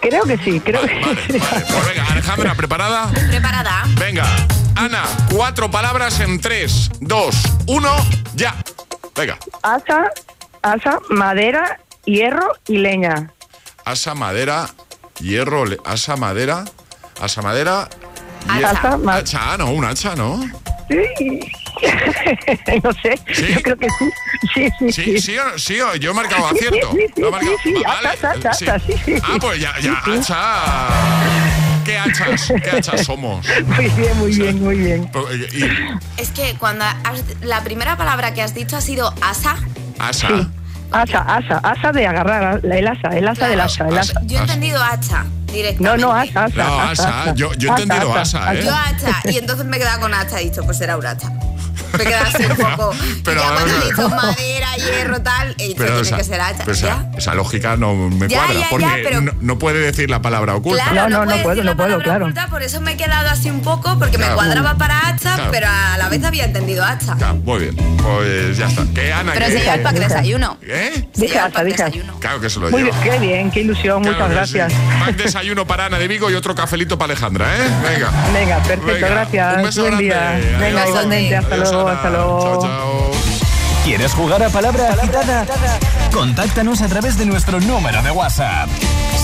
Creo 0.00 0.24
que 0.24 0.36
sí, 0.38 0.58
creo 0.60 0.80
que 0.82 0.88
sí. 0.88 1.38
Pues 1.38 1.86
venga, 1.88 2.06
Alejandra, 2.10 2.54
¿preparada? 2.54 3.08
Preparada. 3.28 3.84
Venga, 4.00 4.26
Ana, 4.76 5.02
cuatro 5.30 5.70
palabras 5.70 6.20
en 6.20 6.40
tres, 6.40 6.90
dos, 7.00 7.36
uno, 7.66 7.94
ya. 8.34 8.54
Venga, 9.14 9.38
Asa, 9.62 10.10
asa, 10.62 10.98
madera, 11.10 11.80
hierro 12.04 12.52
y 12.66 12.78
leña. 12.78 13.30
asa, 13.84 14.14
madera, 14.14 14.68
hierro, 15.20 15.66
le- 15.66 15.78
asa, 15.84 16.16
madera, 16.16 16.64
asa, 17.20 17.42
madera, 17.42 17.88
hierro. 18.54 18.68
Hacha, 18.68 18.96
ma- 18.96 19.16
hacha, 19.16 19.58
no, 19.58 19.70
un 19.72 19.84
hacha, 19.84 20.14
¿no? 20.16 20.40
Sí. 20.88 21.40
no 22.82 22.92
sé, 23.02 23.18
yo 23.54 23.62
creo 23.62 23.76
que 23.76 23.88
sí. 23.90 24.10
Sí, 24.54 24.68
sí, 24.78 24.92
Sí, 24.92 25.02
sí. 25.02 25.20
sí, 25.20 25.38
o- 25.38 25.58
sí, 25.58 25.80
o- 25.80 25.94
yo 25.96 26.10
he 26.12 26.14
marcado 26.14 26.46
acierto. 26.46 26.92
sí, 26.92 26.98
sí, 27.14 27.22
sí, 27.40 27.56
sí, 27.62 27.74
Vale, 27.86 28.08
hacha, 28.08 28.30
hacha, 28.30 28.52
sí. 28.54 28.64
hacha, 28.68 28.78
sí, 29.04 29.14
Ah, 29.22 29.36
pues 29.40 29.60
ya, 29.60 29.74
ya, 29.80 30.02
hacha. 30.06 31.69
¿Qué 31.90 31.98
hachas? 31.98 32.52
¿Qué 32.62 32.70
hachas 32.70 33.04
somos? 33.04 33.44
Muy 33.66 33.88
bien, 33.88 34.18
muy 34.18 34.32
bien, 34.36 34.62
muy 34.62 34.76
bien. 34.76 35.10
Y, 35.52 36.20
Es 36.20 36.30
que 36.30 36.54
cuando 36.58 36.84
has- 36.84 37.24
la 37.42 37.62
primera 37.64 37.96
palabra 37.96 38.32
que 38.32 38.42
has 38.42 38.54
dicho 38.54 38.76
ha 38.76 38.80
sido 38.80 39.12
asa. 39.20 39.56
asa. 39.98 40.28
Asa, 40.92 41.20
asa, 41.20 41.58
asa 41.58 41.92
de 41.92 42.04
agarrar, 42.06 42.64
el 42.64 42.86
asa, 42.88 43.08
el 43.16 43.26
asa 43.28 43.46
del 43.48 43.60
asa, 43.60 43.88
el 43.88 43.96
asa. 43.98 44.20
Yo 44.24 44.38
he 44.38 44.40
entendido 44.40 44.82
hacha 44.82 45.24
directamente. 45.46 45.82
No, 45.84 45.96
no, 45.96 46.12
asa, 46.12 46.44
asa. 46.44 46.56
No, 46.64 46.80
asa, 46.80 47.34
yo- 47.34 47.52
yo 47.54 47.68
he 47.68 47.80
entendido 47.82 48.12
asa, 48.14 48.54
¿eh? 48.54 48.62
Yo 48.64 48.72
hacha. 48.74 49.20
Y 49.30 49.38
entonces 49.38 49.66
me 49.66 49.76
he 49.76 49.80
quedado 49.80 50.00
con 50.00 50.14
hacha 50.14 50.40
y 50.40 50.46
he 50.46 50.50
dicho, 50.50 50.62
pues 50.64 50.80
era 50.80 50.96
un 50.96 51.06
hacha. 51.06 51.28
Quedado 51.98 52.26
así 52.26 52.44
un 52.44 52.56
poco. 52.56 52.94
Pero, 53.24 53.40
ya 53.40 53.46
cuando 53.48 53.60
a 53.60 53.64
ver, 53.64 53.74
he 53.82 53.86
dicho 53.86 54.08
madera, 54.08 54.68
hierro, 54.76 55.22
tal, 55.22 55.54
he 55.58 55.62
dicho, 55.68 55.74
Pero 55.78 55.92
tiene 56.02 56.08
esa, 56.08 56.16
que 56.16 56.24
ser 56.24 56.40
hacha. 56.40 56.62
esa, 56.70 56.86
¿Ya? 56.86 57.10
esa 57.16 57.34
lógica 57.34 57.76
no 57.76 57.94
me 57.94 58.28
Ya, 58.28 58.38
cuadra, 58.38 58.54
ya, 58.54 58.60
ya, 58.60 58.66
porque 58.70 58.86
pero- 59.04 59.20
no, 59.20 59.32
no 59.40 59.58
puede 59.58 59.78
decir 59.80 60.10
la 60.10 60.22
palabra 60.22 60.54
oculta. 60.54 60.84
Claro, 60.90 61.08
No, 61.08 61.18
no, 61.18 61.24
no 61.24 61.30
puedes 61.42 61.42
puedo, 61.42 61.64
no 61.64 61.76
puedo, 61.76 61.98
claro. 62.00 62.24
oculta, 62.26 62.46
por 62.48 62.62
eso 62.62 62.80
me 62.80 62.92
he 62.92 62.96
quedado 62.96 63.28
así 63.28 63.50
un 63.50 63.60
poco, 63.62 63.98
porque 63.98 64.16
Claro. 64.16 64.32
me 64.32 64.36
cuadraba 64.36 64.76
para 64.78 65.08
hacha, 65.08 65.34
Claro. 65.34 65.50
pero 65.50 65.66
a 65.68 65.96
la 65.98 66.08
vez 66.08 66.22
había 66.24 66.44
entendido 66.44 66.84
hacha. 66.84 67.16
Ya, 67.18 67.32
muy 67.32 67.58
bien, 67.60 67.76
pues 67.76 68.56
ya 68.56 68.66
está. 68.68 68.84
¿Qué, 68.94 69.12
Ana? 69.12 69.32
Pero 69.34 69.46
se 69.46 69.58
lleva 69.60 69.74
el 69.74 69.82
pack 69.82 69.94
de 69.94 70.00
desayuno. 70.00 70.58
¿Eh? 70.62 71.08
Se 71.12 71.20
Dije 71.22 71.34
lleva 71.34 71.46
el 71.46 71.52
pack 71.52 71.64
de 71.64 71.70
desayuno. 71.72 72.20
Claro 72.20 72.40
que 72.40 72.50
se 72.50 72.60
lo 72.60 72.70
Muy 72.70 72.82
lleva. 72.82 73.00
bien, 73.00 73.12
qué 73.12 73.18
bien, 73.26 73.50
qué 73.50 73.60
ilusión, 73.60 74.02
Claro 74.02 74.16
muchas 74.18 74.30
gracias. 74.30 74.72
Pack 75.04 75.16
desayuno 75.16 75.66
para 75.66 75.86
Ana 75.86 75.98
de 75.98 76.08
Vigo 76.08 76.30
y 76.30 76.34
otro 76.34 76.54
cafelito 76.54 76.98
para 76.98 77.12
Alejandra, 77.12 77.46
¿eh? 77.56 77.68
Venga. 77.82 78.10
Venga, 78.32 78.56
perfecto, 78.58 78.86
Venga, 78.92 79.08
gracias. 79.08 79.56
Un 79.56 79.62
beso 79.62 79.80
Buen 79.82 79.98
grande. 80.08 80.40
día. 80.40 80.58
Venga, 80.58 80.88
igualmente, 80.88 81.36
hasta 81.36 81.54
Adiós, 81.54 81.68
luego, 81.82 81.88
hasta 81.88 82.10
luego. 82.10 82.40
Chao, 82.42 82.62
chao. 82.62 83.10
¿Quieres 83.84 84.12
jugar 84.12 84.42
a 84.42 84.48
Palabra 84.50 84.92
Agitada? 84.92 85.46
Contáctanos 86.12 86.82
a 86.82 86.88
través 86.88 87.16
de 87.16 87.24
nuestro 87.26 87.60
número 87.60 88.02
de 88.02 88.10
WhatsApp. 88.10 88.68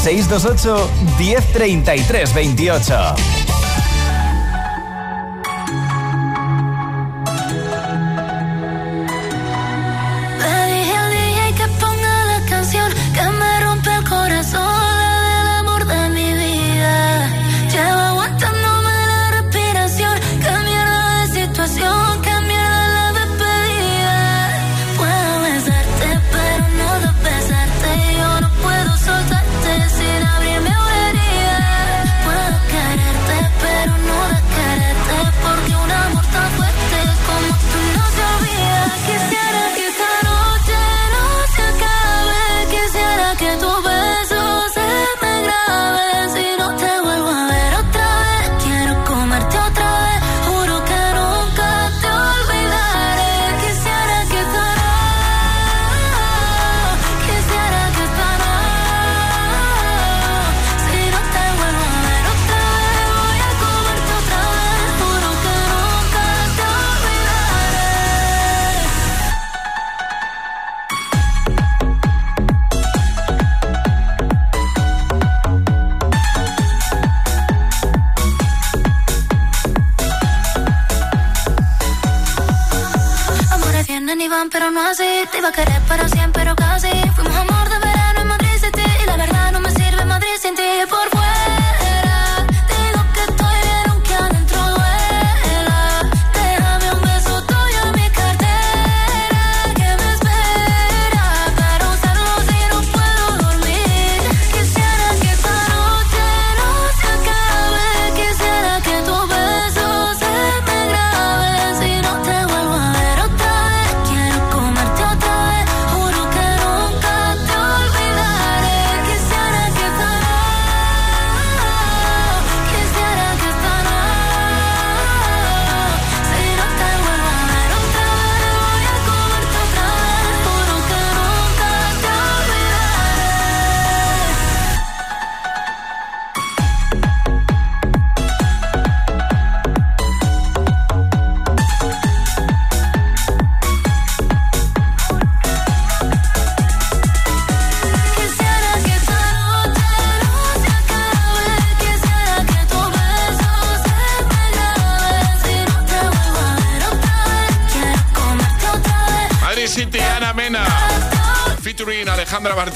628 0.03 0.91
1033 1.19 2.35
28. 2.35 3.15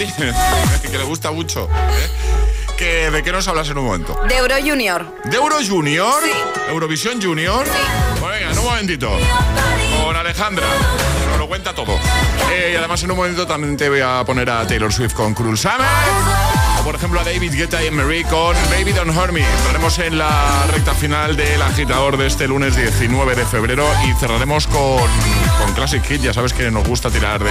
Que 0.91 0.97
le 0.97 1.05
gusta 1.05 1.31
mucho. 1.31 1.69
¿eh? 1.71 2.11
Que, 2.79 3.11
¿De 3.11 3.23
qué 3.23 3.33
nos 3.33 3.47
hablas 3.49 3.69
en 3.69 3.77
un 3.77 3.85
momento? 3.85 4.19
De 4.27 4.37
Euro 4.37 4.55
Junior. 4.65 5.15
¿De 5.25 5.37
Euro 5.37 5.57
Junior? 5.67 6.23
¿Eurovisión 6.71 7.21
Junior? 7.21 7.67
Bueno, 8.19 8.35
venga, 8.35 8.51
en 8.51 8.59
un 8.59 8.65
momentito. 8.65 9.11
Con 10.03 10.17
Alejandra. 10.17 10.67
Nos 11.29 11.39
lo 11.39 11.47
cuenta 11.47 11.75
todo. 11.75 11.99
Eh, 12.51 12.71
y 12.73 12.77
además 12.77 13.03
en 13.03 13.11
un 13.11 13.19
momento 13.19 13.47
también 13.47 13.77
te 13.77 13.91
voy 13.91 14.01
a 14.01 14.25
poner 14.25 14.49
a 14.49 14.67
Taylor 14.67 14.91
Swift 14.91 15.13
con 15.13 15.35
Cruel 15.35 15.59
Summer. 15.59 15.87
O 16.81 16.83
por 16.83 16.95
ejemplo 16.95 17.21
a 17.21 17.25
David 17.25 17.53
Guetta 17.53 17.85
y 17.85 17.91
Marie 17.91 18.25
con 18.25 18.57
Baby 18.71 18.93
Don't 18.93 19.15
Hurt 19.15 19.33
Me. 19.33 19.45
Entraremos 19.45 19.99
en 19.99 20.17
la 20.17 20.65
recta 20.73 20.95
final 20.95 21.37
del 21.37 21.61
agitador 21.61 22.17
de 22.17 22.27
este 22.27 22.49
lunes 22.49 22.75
19 22.75 23.35
de 23.35 23.45
febrero 23.45 23.87
y 24.09 24.19
cerraremos 24.19 24.67
con, 24.67 25.03
con 25.59 25.75
Classic 25.75 26.03
Hit. 26.07 26.23
Ya 26.23 26.33
sabes 26.33 26.55
que 26.55 26.71
nos 26.71 26.89
gusta 26.89 27.11
tirar 27.11 27.45
de, 27.45 27.51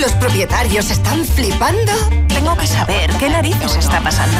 ¿Los 0.00 0.12
propietarios 0.12 0.90
están 0.90 1.26
flipando? 1.26 1.92
Tengo 2.26 2.56
que 2.56 2.66
saber 2.66 3.10
qué 3.18 3.28
narices 3.28 3.76
está 3.76 4.00
pasando. 4.00 4.38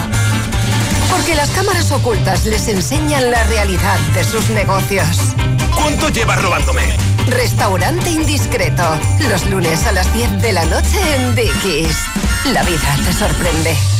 Porque 1.11 1.35
las 1.35 1.51
cámaras 1.51 1.93
ocultas 1.93 2.47
les 2.47 2.67
enseñan 2.69 3.31
la 3.31 3.45
realidad 3.45 3.99
de 4.15 4.25
sus 4.25 4.49
negocios. 4.51 5.35
¿Cuánto 5.75 6.09
llevas 6.09 6.41
robándome? 6.41 6.97
Restaurante 7.27 8.09
Indiscreto. 8.09 8.85
Los 9.29 9.45
lunes 9.51 9.87
a 9.87 9.93
las 9.93 10.11
10 10.15 10.41
de 10.41 10.53
la 10.55 10.65
noche 10.65 10.99
en 11.17 11.35
Dickies. 11.35 11.97
La 12.55 12.63
vida 12.63 12.97
te 13.05 13.13
sorprende. 13.13 14.00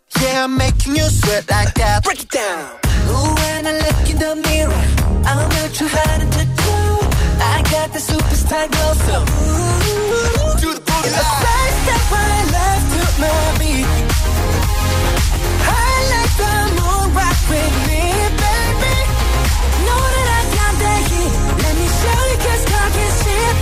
yeah, 0.21 0.43
I'm 0.43 0.57
making 0.57 0.95
you 0.95 1.03
sweat 1.03 1.49
like 1.49 1.73
that. 1.75 2.03
Break 2.03 2.21
it 2.21 2.29
down. 2.29 2.79
Ooh, 3.09 3.33
when 3.41 3.67
I 3.67 3.73
look 3.83 4.09
in 4.11 4.17
the 4.17 4.35
mirror, 4.47 4.83
I'm 5.27 5.39
not 5.55 5.69
too 5.73 5.89
hard 5.89 6.21
to 6.35 6.43
do. 6.63 6.77
I 7.53 7.57
got 7.73 7.87
the 7.95 7.99
superstar 7.99 8.65
glow, 8.73 8.93
so 9.07 9.15
ooh, 9.17 10.61
do 10.61 10.69
the 10.77 10.81
boogie. 10.87 11.15
A 11.21 11.25
side 11.41 11.73
step 11.81 12.03
right 12.15 12.45
left 12.55 12.85
to 12.93 13.01
my 13.21 13.41
beat. 13.59 13.87
I 15.65 15.91
like 16.13 16.33
the 16.41 16.53
moon 16.77 17.05
rock 17.17 17.39
with 17.51 17.75
me, 17.89 18.03
baby. 18.43 18.95
Know 19.85 20.03
that 20.13 20.27
I 20.39 20.41
got 20.57 20.73
the 20.83 20.93
heat. 21.09 21.33
Let 21.63 21.73
me 21.79 21.87
show 22.01 22.19
you 22.29 22.37
'cause 22.43 22.63
talk 22.71 22.93
is 23.05 23.15
cheap. 23.23 23.57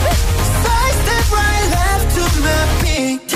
Side 0.64 0.96
step 1.02 1.26
right 1.38 1.66
left 1.76 2.08
to 2.16 2.24
my 2.46 2.62
beat. 2.82 3.29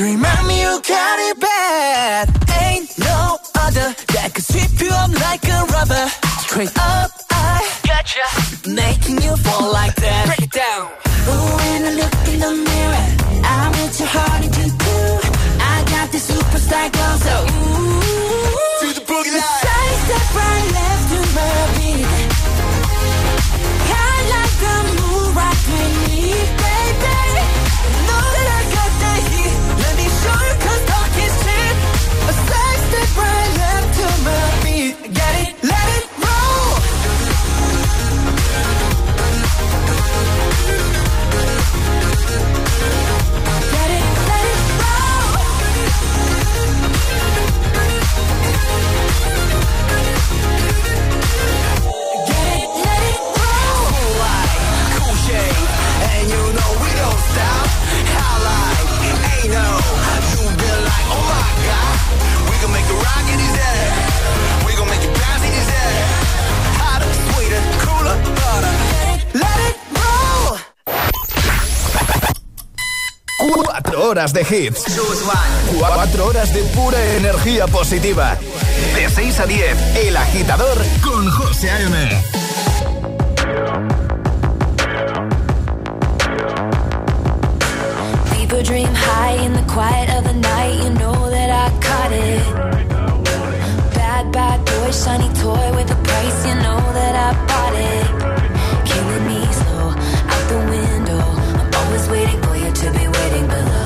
Remind 0.00 0.46
me 0.46 0.60
you 0.60 0.80
got 0.82 1.18
it 1.30 1.40
bad. 1.40 2.28
Ain't 2.60 2.98
no 2.98 3.38
other 3.54 3.94
that 4.12 4.32
could 4.34 4.44
sweep 4.44 4.80
you 4.80 4.90
up 4.90 5.10
like 5.26 5.44
a 5.48 5.64
rubber. 5.72 6.06
Straight 6.44 6.74
up, 6.78 7.10
I 7.30 7.64
got 7.86 8.04
gotcha. 8.04 8.26
Making 8.68 9.22
you 9.22 9.36
fall 9.36 9.72
like 9.72 9.94
that. 9.96 10.26
Break 10.26 10.48
it 10.48 10.52
down. 10.52 10.90
Ooh, 11.28 11.56
when 11.56 11.84
I 11.84 11.92
look 12.00 12.14
in 12.28 12.40
the 12.40 12.52
mirror, 12.68 12.95
horas 74.26 74.32
de 74.32 74.42
hits. 74.42 74.84
Cuatro 75.78 76.26
horas 76.26 76.52
de 76.52 76.62
pura 76.74 76.98
energía 77.16 77.66
positiva. 77.66 78.36
De 78.94 79.08
6 79.08 79.40
a 79.40 79.46
10, 79.46 79.96
El 79.96 80.16
Agitador 80.16 80.78
con 81.02 81.30
José 81.30 81.70
A.M. 81.70 82.22
People 88.32 88.62
dream 88.62 88.88
high 88.94 89.44
in 89.44 89.52
the 89.52 89.62
quiet 89.72 90.08
of 90.16 90.24
the 90.24 90.34
night. 90.34 90.82
You 90.82 90.90
know 90.94 91.30
that 91.30 91.50
I 91.50 91.70
caught 91.80 92.12
it. 92.12 92.42
Bad, 93.94 94.32
bad 94.32 94.64
boy, 94.64 94.90
shiny 94.90 95.28
toy 95.34 95.72
with 95.76 95.90
a 95.90 96.02
price. 96.02 96.46
You 96.48 96.54
know 96.54 96.80
that 96.94 97.14
I 97.14 97.32
bought 97.46 97.74
it. 97.74 98.06
Killing 98.86 99.26
me 99.26 99.46
slow 99.52 99.90
out 100.32 100.48
the 100.48 100.58
window. 100.70 101.22
I'm 101.60 101.74
always 101.74 102.08
waiting 102.08 102.42
for 102.42 102.56
you 102.56 102.72
to 102.72 102.90
be 102.92 103.06
waiting 103.06 103.46
below. 103.46 103.85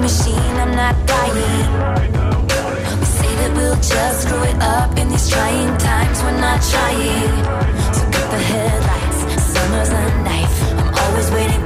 Machine. 0.00 0.56
I'm 0.56 0.74
not 0.74 0.94
dying. 1.06 1.68
We 3.00 3.06
say 3.06 3.32
that 3.40 3.52
we'll 3.56 3.76
just 3.76 4.22
screw 4.22 4.42
it 4.42 4.56
up 4.60 4.96
in 4.96 5.08
these 5.08 5.28
trying 5.28 5.76
times. 5.78 6.22
We're 6.22 6.40
not 6.40 6.60
trying. 6.72 7.32
So 7.94 8.02
cut 8.14 8.26
the 8.34 8.40
headlights. 8.50 9.20
Summer's 9.52 9.90
a 9.90 10.02
knife. 10.24 10.56
I'm 10.80 10.90
always 11.02 11.30
waiting 11.30 11.59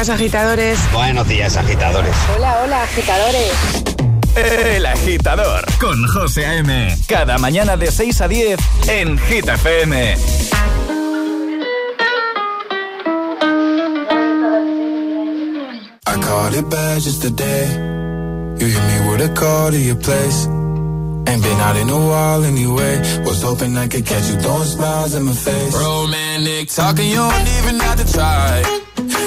días, 0.00 0.08
agitadores. 0.08 0.78
Buenos 0.94 1.28
días, 1.28 1.56
agitadores. 1.58 2.14
Hola, 2.34 2.62
hola, 2.62 2.82
agitadores. 2.84 3.52
El 4.34 4.86
agitador 4.86 5.66
con 5.78 6.06
José 6.06 6.46
A.M. 6.46 6.96
Cada 7.06 7.36
mañana 7.36 7.76
de 7.76 7.90
6 7.90 8.22
a 8.22 8.28
10 8.28 8.58
en 8.88 9.18
Hit 9.18 9.46
FM. 9.46 10.14
I 16.06 16.20
caught 16.22 16.54
it 16.54 16.70
bad 16.70 17.00
just 17.02 17.20
today. 17.20 17.66
You 18.58 18.68
hit 18.68 18.82
me 18.82 19.10
with 19.10 19.20
a 19.20 19.34
call 19.34 19.70
to 19.70 19.78
your 19.78 19.96
place. 19.96 20.46
Ain't 21.26 21.42
been 21.42 21.60
out 21.60 21.76
in 21.76 21.90
a 21.90 21.98
while 21.98 22.42
anyway. 22.44 23.02
Was 23.26 23.42
hoping 23.42 23.76
I 23.76 23.86
could 23.86 24.06
catch 24.06 24.30
you 24.30 24.40
throwing 24.40 24.64
smiles 24.64 25.14
in 25.14 25.24
my 25.24 25.34
face. 25.34 25.74
Romantic 25.74 26.70
talking, 26.70 27.10
you 27.10 27.16
don't 27.16 27.48
even 27.58 27.80
have 27.80 27.98
to 28.02 28.10
try. 28.10 28.79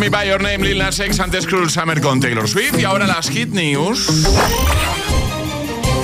Me 0.00 0.08
By 0.08 0.26
Your 0.28 0.40
Name, 0.40 0.58
Lil 0.64 0.78
Nas 0.78 0.98
X, 0.98 1.20
antes 1.20 1.46
Cruel 1.46 1.68
Summer 1.70 2.00
con 2.00 2.20
Taylor 2.20 2.48
Swift 2.48 2.78
y 2.78 2.84
ahora 2.84 3.06
las 3.06 3.28
Hit 3.28 3.50
News. 3.50 4.08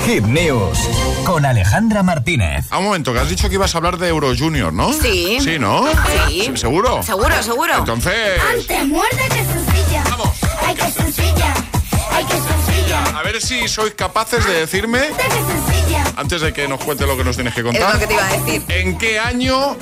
Hit 0.05 0.23
News 0.25 0.77
con 1.25 1.45
Alejandra 1.45 2.03
Martínez. 2.03 2.65
A 2.69 2.77
un 2.77 2.85
momento, 2.85 3.11
que 3.11 3.19
has 3.19 3.29
dicho 3.29 3.49
que 3.49 3.55
ibas 3.55 3.73
a 3.73 3.79
hablar 3.79 3.97
de 3.97 4.07
Euro 4.09 4.31
Junior, 4.37 4.71
¿no? 4.71 4.93
Sí. 4.93 5.39
Sí, 5.41 5.57
¿no? 5.59 5.85
Sí. 6.27 6.51
¿Seguro? 6.55 7.01
Seguro, 7.01 7.41
seguro. 7.41 7.73
Entonces, 7.75 8.39
Antes 8.53 8.85
muerde 8.87 9.23
que 9.29 9.43
sencilla. 9.43 10.03
Vamos. 10.11 10.29
Ay, 10.65 10.75
que 10.75 10.91
sencilla. 10.91 11.53
Ay, 12.11 12.23
que 12.25 12.33
sencilla. 12.35 13.03
a 13.19 13.23
ver 13.23 13.41
si 13.41 13.67
sois 13.67 13.93
capaces 13.95 14.45
de 14.45 14.53
decirme, 14.53 14.99
De 14.99 15.07
que 15.07 15.23
sencilla. 15.23 16.03
antes 16.15 16.41
de 16.41 16.53
que 16.53 16.67
nos 16.67 16.79
cuente 16.83 17.05
lo 17.07 17.17
que 17.17 17.23
nos 17.23 17.35
tienes 17.35 17.53
que 17.55 17.61
Es 17.61 17.65
contar, 17.65 17.93
lo 17.95 17.99
que 17.99 18.07
te 18.07 18.13
iba 18.13 18.27
a 18.27 18.37
decir. 18.37 18.63
¿en 18.69 18.97
qué 18.97 19.19
año 19.19 19.75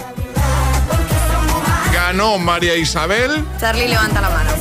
ganó 2.05 2.37
María 2.37 2.75
Isabel 2.75 3.43
Charlie, 3.59 3.87
levanta 3.87 4.21
la 4.21 4.29
mano. 4.29 4.51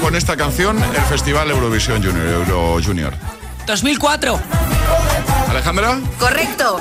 con 0.00 0.16
esta 0.16 0.36
canción 0.36 0.76
el 0.82 1.02
Festival 1.02 1.48
Eurovisión 1.52 2.02
Junior? 2.02 2.26
Euro 2.26 2.78
Junior. 2.84 3.14
2004. 3.66 4.40
¿Alejandra? 5.48 6.00
Correcto. 6.18 6.80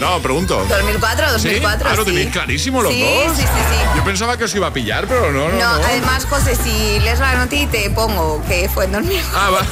No, 0.00 0.18
pregunto. 0.20 0.62
2004, 0.68 1.38
¿Sí? 1.38 1.48
2004. 1.48 1.88
Ah, 1.90 1.94
lo 1.96 2.04
sí. 2.04 2.10
tenéis 2.10 2.28
clarísimo 2.30 2.82
los 2.82 2.92
Sí, 2.92 3.00
dos. 3.02 3.36
sí, 3.36 3.42
sí, 3.42 3.48
sí. 3.48 3.78
Yo 3.96 4.04
pensaba 4.04 4.36
que 4.36 4.44
os 4.44 4.54
iba 4.54 4.66
a 4.66 4.72
pillar, 4.74 5.06
pero 5.08 5.32
no, 5.32 5.48
no. 5.48 5.54
No, 5.58 5.78
no. 5.78 5.84
además, 5.86 6.26
José, 6.26 6.54
si 6.54 7.00
lees 7.00 7.18
la 7.18 7.36
noti 7.36 7.64
te 7.68 7.88
pongo 7.90 8.42
que 8.46 8.68
fue 8.68 8.84
en 8.84 8.92
2004. 8.92 9.40
Ah, 9.40 9.50
va. 9.50 9.66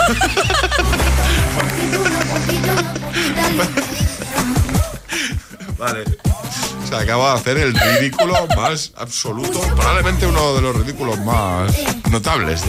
Vale. 5.78 6.04
Se 6.96 7.02
acaba 7.02 7.32
de 7.34 7.40
hacer 7.40 7.58
el 7.58 7.74
ridículo 7.74 8.46
más 8.56 8.92
absoluto, 8.96 9.60
probablemente 9.74 10.26
uno 10.26 10.54
de 10.54 10.60
los 10.62 10.76
ridículos 10.76 11.18
más 11.20 11.72
notables. 12.10 12.60
¿sí? 12.60 12.68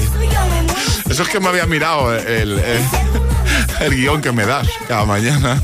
Eso 1.09 1.23
es 1.23 1.29
que 1.29 1.39
me 1.39 1.49
había 1.49 1.65
mirado 1.67 2.13
el, 2.15 2.57
el, 2.59 2.81
el 3.81 3.95
guion 3.95 4.21
que 4.21 4.31
me 4.31 4.45
das 4.45 4.67
cada 4.87 5.05
mañana. 5.05 5.61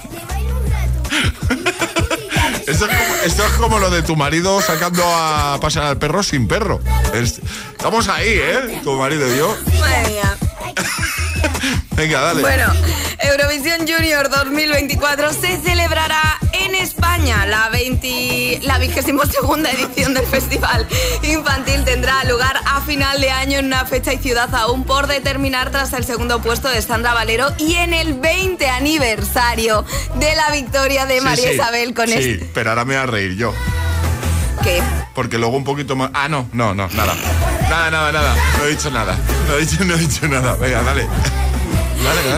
Esto 2.68 2.86
es, 2.86 2.92
como, 2.96 3.16
esto 3.26 3.46
es 3.46 3.52
como 3.54 3.80
lo 3.80 3.90
de 3.90 4.04
tu 4.04 4.16
marido 4.16 4.62
sacando 4.62 5.04
a 5.06 5.58
pasar 5.60 5.84
al 5.86 5.98
perro 5.98 6.22
sin 6.24 6.48
perro. 6.48 6.80
Es- 7.14 7.40
estamos 7.72 8.08
ahí, 8.08 8.30
¿eh? 8.30 8.80
Tu 8.84 8.94
marido 8.94 9.34
y 9.34 9.38
yo. 9.38 9.58
Venga, 11.96 12.22
dale. 12.22 12.42
Bueno, 12.42 12.72
Eurovisión 13.32 13.88
Junior 13.88 14.30
2024 14.30 15.32
se 15.32 15.58
celebrará 15.62 16.38
en 16.52 16.76
España. 16.76 17.46
La, 17.46 17.70
20, 17.70 18.60
la 18.64 18.78
22 18.78 19.30
edición 19.74 20.14
del 20.14 20.26
festival 20.26 20.86
infantil 21.24 21.86
tendrá 21.86 22.24
lugar 22.26 22.60
a 22.66 22.82
final 22.82 23.22
de 23.22 23.32
año 23.32 23.60
en 23.60 23.68
una 23.68 23.86
fecha 23.86 24.12
y 24.14 24.18
ciudad 24.18 24.54
aún 24.54 24.84
por 24.84 25.08
determinar 25.08 25.72
tras 25.72 25.94
el 25.94 26.04
segundo 26.04 26.42
puesto 26.42 26.68
de 26.68 26.82
Sandra 26.82 27.14
Valero 27.14 27.48
y 27.58 27.76
en 27.76 27.94
el 27.94 28.16
20 28.16 28.68
aniversario 28.68 29.86
de 30.16 30.36
la 30.36 30.52
victoria 30.52 31.06
de 31.06 31.20
Sí, 31.20 31.24
María 31.26 31.48
sí. 31.48 31.54
Isabel 31.54 31.94
con 31.94 32.08
Sí, 32.08 32.14
este. 32.16 32.50
pero 32.54 32.72
ahora 32.72 32.84
me 32.84 32.96
voy 32.96 33.04
a 33.04 33.06
reír 33.06 33.38
yo. 33.38 33.54
¿Qué? 34.62 34.82
Porque 35.16 35.38
luego 35.38 35.56
un 35.56 35.64
poquito 35.64 35.96
más. 35.96 36.12
Ah, 36.14 36.28
no, 36.28 36.50
no, 36.52 36.74
no, 36.74 36.90
nada. 36.90 37.16
Nada, 37.70 37.90
nada, 37.92 38.12
nada. 38.12 38.36
No 38.58 38.66
he 38.66 38.70
dicho 38.72 38.92
nada. 38.92 39.18
No 39.48 39.56
he 39.56 39.62
dicho, 39.66 39.84
no 39.86 39.94
he 39.96 39.98
dicho 39.98 40.28
nada. 40.28 40.56
Venga, 40.56 40.84
dale. 40.84 41.08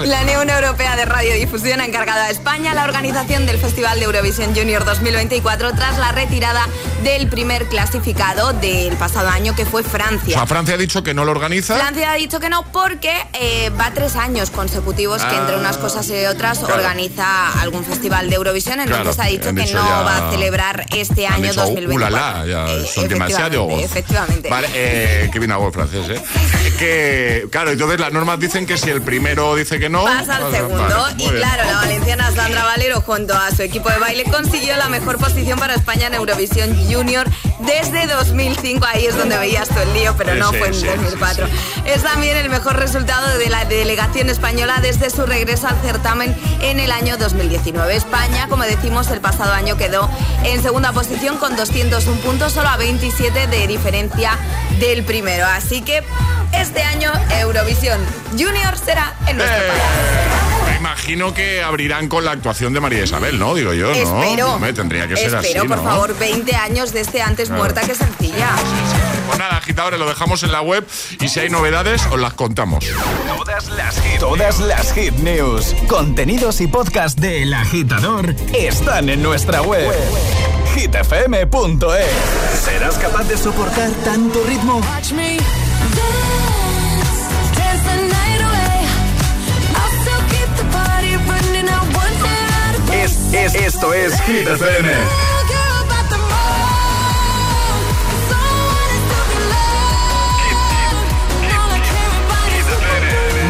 La 0.05 0.21
Unión 0.23 0.49
Europea 0.49 0.97
de 0.97 1.05
Radiodifusión 1.05 1.79
ha 1.79 1.85
encargado 1.85 2.21
a 2.21 2.29
España 2.29 2.73
la 2.73 2.83
organización 2.83 3.45
del 3.45 3.57
Festival 3.57 3.97
de 3.97 4.05
Eurovisión 4.05 4.53
Junior 4.53 4.83
2024 4.83 5.73
tras 5.73 5.97
la 5.97 6.11
retirada 6.11 6.67
del 7.03 7.27
primer 7.27 7.67
clasificado 7.67 8.53
del 8.53 8.95
pasado 8.97 9.29
año 9.29 9.55
que 9.55 9.65
fue 9.65 9.81
O 9.81 9.83
Francia. 9.83 10.37
sea, 10.37 10.45
Francia 10.47 10.75
ha 10.75 10.77
dicho 10.77 11.03
que 11.03 11.13
no 11.13 11.25
lo 11.25 11.31
organiza. 11.31 11.75
Francia 11.75 12.11
ha 12.11 12.15
dicho 12.15 12.39
que 12.39 12.49
no 12.49 12.63
porque 12.71 13.13
eh, 13.33 13.69
va 13.79 13.91
tres 13.93 14.15
años 14.15 14.49
consecutivos 14.49 15.21
que 15.23 15.35
Ah, 15.35 15.39
entre 15.39 15.57
unas 15.57 15.77
cosas 15.77 16.07
y 16.09 16.25
otras 16.25 16.59
claro. 16.59 16.75
organiza 16.75 17.59
algún 17.61 17.83
festival 17.85 18.29
de 18.29 18.35
Eurovisión, 18.35 18.79
entonces 18.79 19.15
Claro, 19.15 19.21
ha 19.27 19.31
dicho 19.31 19.53
que 19.53 19.61
dicho 19.61 19.77
no 19.77 19.85
ya- 19.87 20.01
va 20.01 20.27
a 20.27 20.31
celebrar 20.31 20.85
este 20.95 21.27
año 21.27 21.49
dicho, 21.49 21.61
2024. 21.61 22.07
"Ulala, 22.17 22.45
ya 22.45 22.73
Eh, 22.73 22.85
son 22.93 23.07
demasiado. 23.07 23.69
efectivamente. 23.79 24.49
Vale, 24.49 24.67
eh, 24.73 25.29
que 25.31 25.39
hago 25.53 25.67
el 25.67 25.73
francés, 25.73 26.09
¿eh? 26.09 26.21
Que, 26.79 27.47
claro, 27.51 27.71
entonces 27.71 27.99
las 27.99 28.11
normas 28.11 28.39
dicen 28.39 28.65
que 28.65 28.77
si 28.77 28.89
el 28.89 29.01
primero 29.01 29.55
dice 29.55 29.79
que 29.79 29.89
no. 29.89 30.05
Pasa 30.05 30.37
al 30.37 30.51
segundo 30.51 30.83
vale, 30.83 31.23
y 31.23 31.27
claro, 31.29 31.63
la 31.65 31.75
valenciana 31.77 32.31
Sandra 32.31 32.63
Valero 32.63 33.01
junto 33.01 33.33
a 33.35 33.51
su 33.51 33.61
equipo 33.61 33.89
de 33.89 33.99
baile 33.99 34.23
consiguió 34.23 34.75
la 34.77 34.89
mejor 34.89 35.17
posición 35.19 35.59
para 35.59 35.75
España 35.75 36.07
en 36.07 36.15
Eurovisión 36.15 36.75
Junior 36.93 37.27
desde 37.59 38.07
2005. 38.07 38.85
Ahí 38.85 39.05
es 39.05 39.17
donde 39.17 39.37
veías 39.37 39.69
todo 39.69 39.81
el 39.81 39.93
lío, 39.93 40.13
pero 40.17 40.35
no 40.35 40.51
sí, 40.51 40.57
fue 40.57 40.67
en 40.67 40.73
sí, 40.73 40.85
2004. 40.87 41.47
Es 41.85 42.03
también 42.03 42.37
el 42.37 42.49
mejor 42.49 42.75
resultado 42.77 43.37
de 43.37 43.49
la 43.49 43.65
delegación 43.65 44.29
española 44.29 44.79
desde 44.81 45.09
su 45.09 45.25
regreso 45.25 45.67
al 45.67 45.79
certamen 45.81 46.35
en 46.61 46.79
el 46.79 46.91
año 46.91 47.17
2019. 47.17 47.95
España, 47.95 48.47
como 48.47 48.63
decimos, 48.63 49.09
el 49.11 49.21
pasado 49.21 49.53
año 49.53 49.77
quedó 49.77 50.09
en 50.43 50.61
segunda 50.61 50.91
posición 50.91 51.37
con 51.37 51.55
201 51.55 52.21
puntos, 52.21 52.53
solo 52.53 52.69
a 52.69 52.77
27 52.77 53.47
de 53.47 53.67
diferencia 53.67 54.37
del 54.79 55.03
primero. 55.03 55.45
Así 55.45 55.81
que 55.81 56.03
este 56.53 56.83
año 56.83 57.11
Eurovisión 57.39 57.99
Junior 58.31 58.77
será 58.77 59.13
en 59.27 59.37
nuestro 59.37 59.57
Eh, 59.63 59.67
país. 59.67 60.52
Me 60.83 60.89
imagino 60.89 61.33
que 61.33 61.63
abrirán 61.63 62.09
con 62.09 62.25
la 62.25 62.31
actuación 62.31 62.73
de 62.73 62.81
María 62.81 63.05
Isabel, 63.05 63.39
¿no? 63.39 63.55
Digo 63.55 63.71
yo, 63.73 63.87
¿no? 63.87 63.93
Espero. 63.93 64.55
Hombre, 64.55 64.73
tendría 64.73 65.07
que 65.07 65.15
ser 65.15 65.33
Espero, 65.33 65.61
así, 65.61 65.67
por 65.69 65.77
¿no? 65.77 65.83
favor, 65.83 66.19
20 66.19 66.55
años 66.57 66.91
de 66.91 66.99
este 66.99 67.21
antes 67.21 67.47
Claro. 67.47 67.61
muerta 67.61 67.81
que 67.87 67.95
sencilla. 67.95 68.49
Pues 69.27 69.39
nada, 69.39 69.55
agitadores, 69.59 69.97
lo 69.97 70.09
dejamos 70.09 70.43
en 70.43 70.51
la 70.51 70.61
web 70.61 70.85
y 71.21 71.29
si 71.29 71.39
hay 71.39 71.49
novedades, 71.49 72.05
os 72.11 72.19
las 72.19 72.33
contamos. 72.33 72.83
Todas 73.37 73.69
las 73.69 73.95
hit, 74.01 74.19
todas 74.19 74.59
las 74.59 74.91
hit 74.93 75.13
news, 75.19 75.73
contenidos 75.87 76.59
y 76.59 76.67
podcast 76.67 77.17
de 77.17 77.43
El 77.43 77.53
Agitador 77.53 78.35
están 78.53 79.07
en 79.07 79.23
nuestra 79.23 79.61
web. 79.61 79.89
hitfm.es. 80.75 82.61
¿Serás 82.61 82.95
capaz 82.97 83.23
de 83.23 83.37
soportar 83.37 83.89
tanto 84.03 84.43
ritmo? 84.43 84.81
Watch 84.93 85.13
me 85.13 85.37
Es, 93.03 93.19
es, 93.33 93.55
esto 93.55 93.93
es 93.93 94.17
Hit 94.21 94.47
FM. 94.47 94.93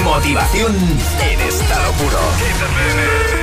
Motivación 0.04 0.76
en 1.22 1.42
estado 1.42 1.92
puro. 1.92 3.43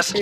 Mañanas, 0.00 0.14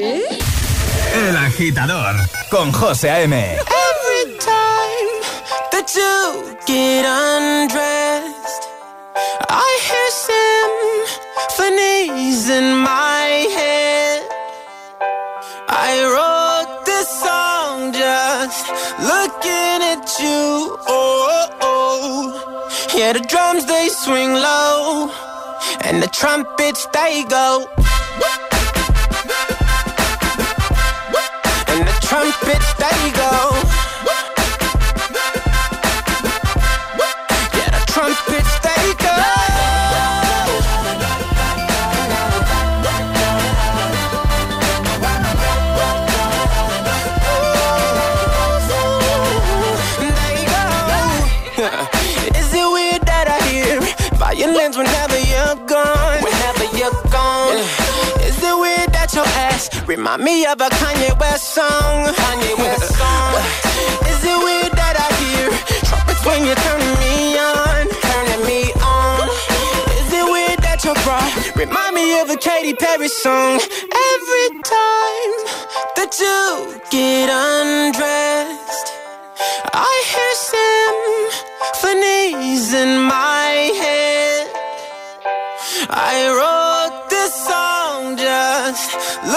El 1.15 1.37
Agitador 1.37 2.17
con 2.51 2.73
José 2.73 3.11
A.M. 3.11 3.37
Every 3.37 4.39
time 4.39 5.23
that 5.71 5.95
you 5.95 6.57
get 6.67 7.05
undressed, 7.05 8.69
I 9.49 9.79
hear 9.89 10.11
symphonies 11.57 12.49
in 12.51 12.75
my 12.77 13.47
head. 13.55 14.23
I 15.69 16.03
wrote 16.13 16.85
this 16.85 17.09
song 17.09 17.93
just 17.93 18.69
looking 18.99 19.83
at 19.95 20.19
you. 20.19 20.77
Oh, 20.89 21.49
oh. 21.61 22.69
yeah, 22.97 23.13
the 23.13 23.21
drums 23.21 23.65
they 23.67 23.89
swing 23.89 24.33
low, 24.35 25.11
and 25.83 26.03
the 26.03 26.09
trumpets 26.09 26.87
they 26.93 27.25
go. 27.29 27.69
And 32.29 32.35
the 32.35 32.45
trumpets 32.45 32.75
they 32.75 33.11
go. 33.13 33.68
Remind 59.89 60.23
me 60.23 60.45
of 60.45 60.61
a 60.61 60.69
Kanye 60.69 61.19
West 61.19 61.55
song. 61.55 62.05
Kanye 62.13 62.59
West 62.59 62.95
song. 62.95 63.35
Is 64.05 64.23
it 64.23 64.39
weird 64.45 64.73
that 64.77 65.01
I 65.01 65.09
hear 65.17 65.49
trumpets 65.89 66.23
when 66.27 66.45
you're 66.45 66.61
turning 66.61 66.95
me 67.01 67.39
on? 67.41 67.89
Turning 68.05 68.45
me 68.45 68.69
on. 68.85 69.25
Is 69.97 70.13
it 70.13 70.27
weird 70.29 70.61
that 70.61 70.85
your 70.85 70.93
bra 71.09 71.17
remind 71.57 71.95
me 71.95 72.21
of 72.21 72.29
a 72.29 72.37
Katy 72.37 72.75
Perry 72.75 73.09
song? 73.09 73.65
Every 74.13 74.49
time 74.61 75.33
that 75.97 76.13
you 76.21 76.79
get 76.91 77.33
undressed, 77.33 78.93
I 79.73 79.89
hear 80.13 80.35
symphonies 81.81 82.75
in 82.75 83.01
my 83.09 83.73
head. 83.81 84.53
I 85.89 86.29
wrote 86.37 86.58
this 86.58 86.58
song 86.58 86.58
just 86.58 86.58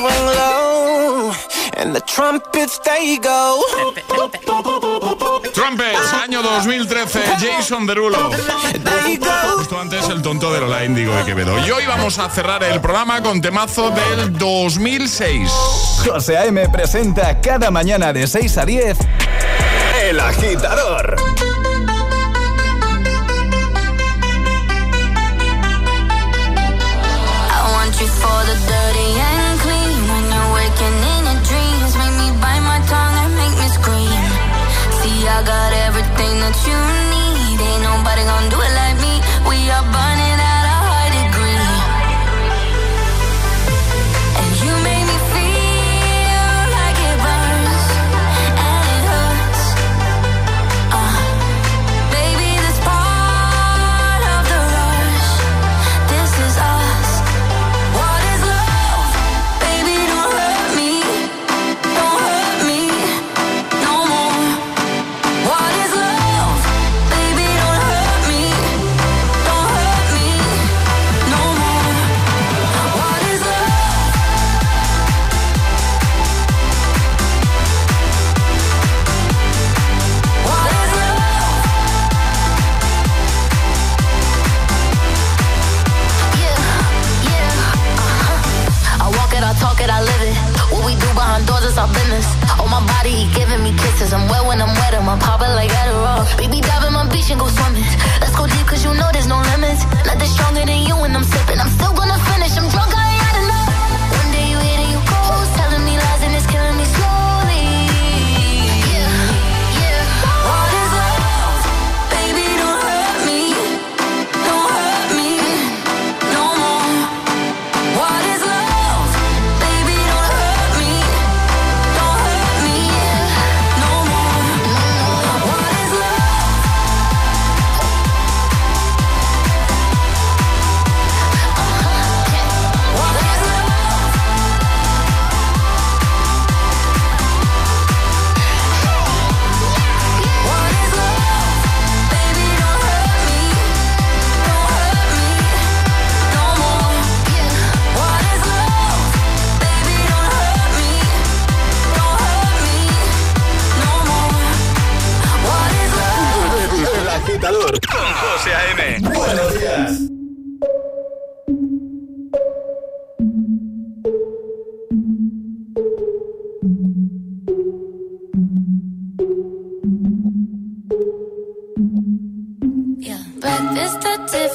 swing 0.00 0.26
low, 0.26 1.32
and 1.76 1.94
the 1.94 2.00
trumpets 2.00 2.78
they 2.80 3.18
go. 3.18 3.62
Trumpets, 5.52 6.12
año 6.14 6.42
2013, 6.42 7.20
Jason 7.38 7.86
Derulo. 7.86 8.30
Justo 9.56 9.78
antes 9.78 10.08
el 10.08 10.22
tonto 10.22 10.52
de 10.52 10.60
Lola 10.60 10.84
Índigo 10.84 11.14
de 11.14 11.24
Quevedo. 11.24 11.58
Y 11.66 11.70
hoy 11.70 11.84
vamos 11.86 12.18
a 12.18 12.30
cerrar 12.30 12.64
el 12.64 12.80
programa 12.80 13.22
con 13.22 13.42
temazo 13.42 13.90
del 13.90 14.32
2006. 14.38 15.50
José 16.06 16.38
A.M. 16.38 16.66
presenta 16.70 17.38
cada 17.40 17.70
mañana 17.70 18.12
de 18.12 18.26
6 18.26 18.56
a 18.56 18.64
10 18.64 18.98
El 20.02 20.18
Agitador. 20.18 21.16
You 36.70 36.99
body, 93.00 93.14
he 93.16 93.26
giving 93.34 93.62
me 93.62 93.72
kisses. 93.76 94.12
I'm 94.12 94.28
wet 94.28 94.44
when 94.46 94.60
I'm 94.60 94.72
wet, 94.76 94.94
I'm 94.94 95.18
popping 95.18 95.52
like 95.58 95.70
Adderall. 95.70 96.24
Baby, 96.36 96.60
dive 96.60 96.84
in 96.84 96.92
my 96.92 97.08
beach 97.08 97.30
and 97.30 97.40
go 97.40 97.48
swimming. 97.48 97.84
Let's 98.20 98.36
go 98.36 98.46
deep, 98.46 98.66
cause 98.66 98.84
you 98.84 98.92
know 98.94 99.08
there's 99.12 99.26
no 99.26 99.38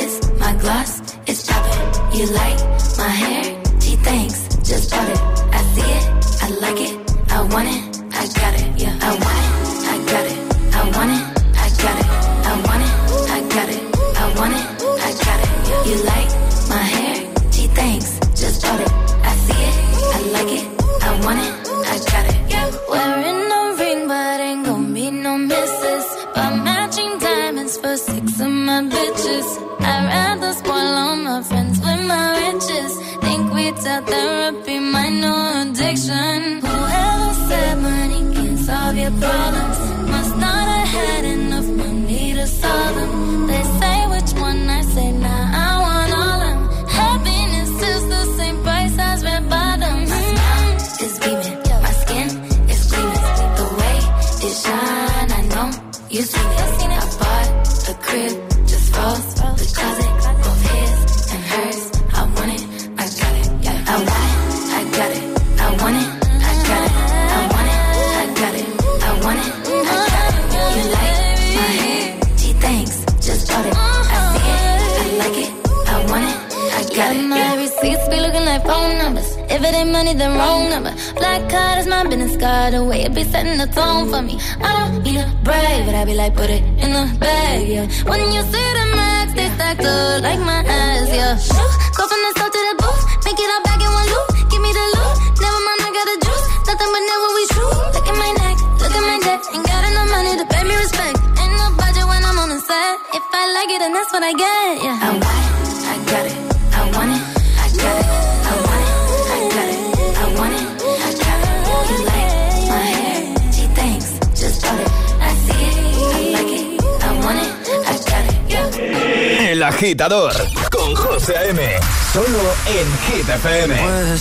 Deposits. 0.00 0.38
My 0.38 0.52
gloss 0.56 1.00
is 1.26 1.46
popping. 1.46 2.18
You 2.18 2.26
like 2.32 2.58
my 2.98 3.08
hair? 3.08 3.62
Gee, 3.80 3.96
thanks. 3.96 4.48
Just 4.68 4.90
bought 4.90 5.08
it. 5.08 5.18
I 5.52 5.62
see 5.74 5.90
it. 5.90 6.42
I 6.42 6.48
like 6.60 6.80
it. 6.80 7.32
I 7.32 7.42
want 7.42 7.68
it. 7.68 8.14
I 8.14 8.26
got 8.40 8.54
it. 8.60 8.80
Yeah. 8.80 8.98
I 9.00 9.10
want 9.10 9.66
it. 9.66 9.69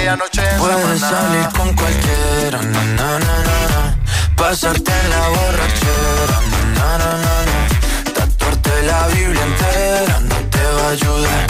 aquella 0.00 0.16
noche 0.16 0.42
en 0.42 0.58
Puedes 0.58 1.00
salir 1.00 1.48
con 1.56 1.74
cualquiera, 1.74 2.58
na, 2.62 2.84
na, 2.96 3.18
na, 3.18 3.36
na, 3.48 3.58
na. 3.72 3.98
Pasarte 4.36 4.90
en 4.90 5.10
la 5.10 5.28
borrachera, 5.28 6.38
na, 6.50 6.60
na, 6.76 6.98
na, 6.98 7.10
na, 7.24 7.36
na. 7.48 8.12
Tatuarte 8.14 8.82
la 8.86 9.06
Biblia 9.08 9.42
entera 9.42 10.20
no 10.20 10.36
te 10.54 10.64
va 10.76 10.86
a 10.86 10.90
ayudar. 10.90 11.46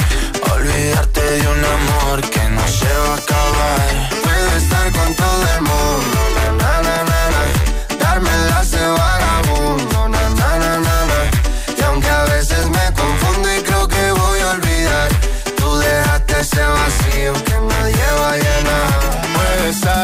Olvidarte 0.53 1.21
de 1.21 1.49
un 1.49 1.65
amor 1.65 2.21
que 2.23 2.43
no 2.51 2.67
se 2.67 2.93
va 3.05 3.15
a 3.15 3.19
acabar. 3.19 4.09
Puedes 4.25 4.63
estar 4.63 4.91
con 4.93 5.15
todo 5.15 5.43
el 5.55 5.63
mundo, 5.63 6.19
na, 6.37 6.47
na, 6.61 6.73
na, 6.87 6.97
na, 7.11 7.21
na. 7.35 7.97
Darme 7.99 8.31
las 8.51 8.73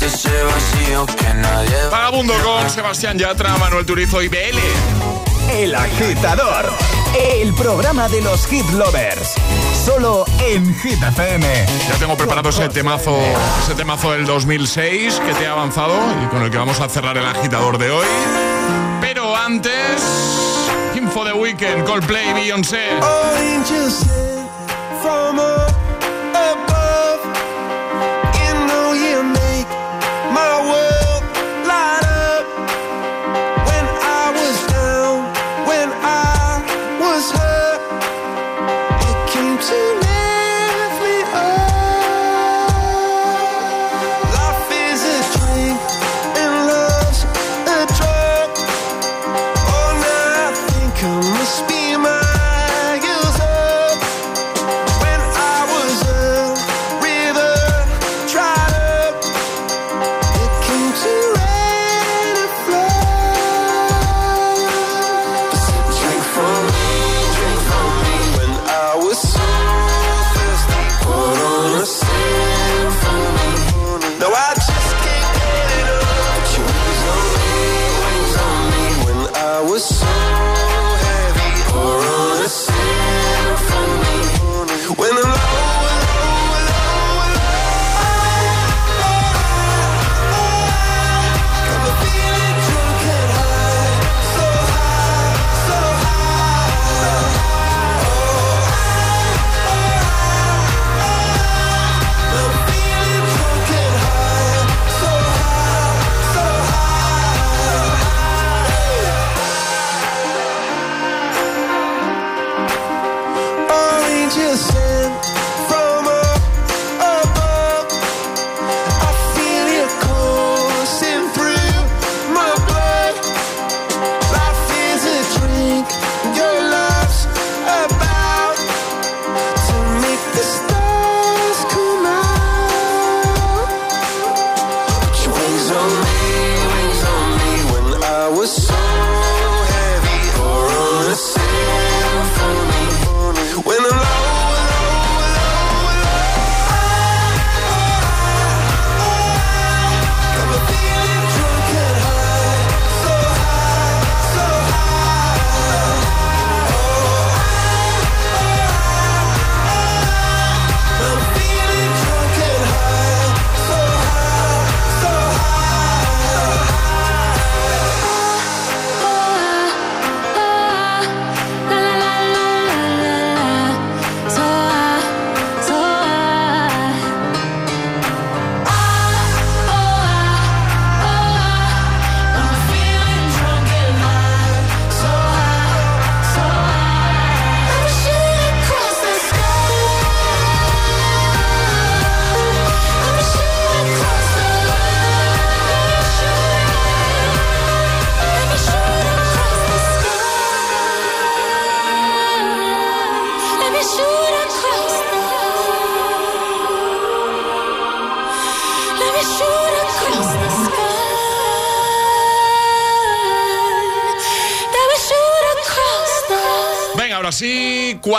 tú 0.00 0.06
dejaste 0.06 0.06
ese 0.06 0.42
vacío 0.42 1.06
que 1.06 1.34
nadie 1.34 1.76
va 1.84 1.90
Vagabundo 1.90 2.34
con 2.42 2.70
Sebastián 2.70 3.18
Yatra, 3.18 3.56
Manuel 3.58 3.84
Turizo 3.84 4.22
y 4.22 4.28
BL. 4.28 4.58
El 5.52 5.74
agitador. 5.74 6.70
El 7.18 7.52
programa 7.54 8.08
de 8.08 8.20
los 8.22 8.46
hit 8.46 8.68
lovers. 8.70 9.34
Solo 9.84 10.24
en 10.38 10.74
Hit 10.76 11.02
FM. 11.02 11.66
Ya 11.88 11.94
tengo 11.98 12.16
preparado 12.16 12.48
ese 12.50 12.68
temazo, 12.68 13.18
ese 13.62 13.74
temazo 13.74 14.12
del 14.12 14.26
2006 14.26 15.20
que 15.26 15.34
te 15.34 15.46
ha 15.46 15.52
avanzado 15.52 15.94
y 16.22 16.26
con 16.28 16.42
el 16.42 16.50
que 16.50 16.58
vamos 16.58 16.80
a 16.80 16.88
cerrar 16.88 17.16
el 17.18 17.26
agitador 17.26 17.78
de 17.78 17.90
hoy. 17.90 18.06
Pero 19.00 19.36
antes, 19.36 20.02
Info 20.94 21.24
de 21.24 21.32
Weekend, 21.32 21.84
Coldplay, 21.84 22.32
Beyoncé. 22.32 22.90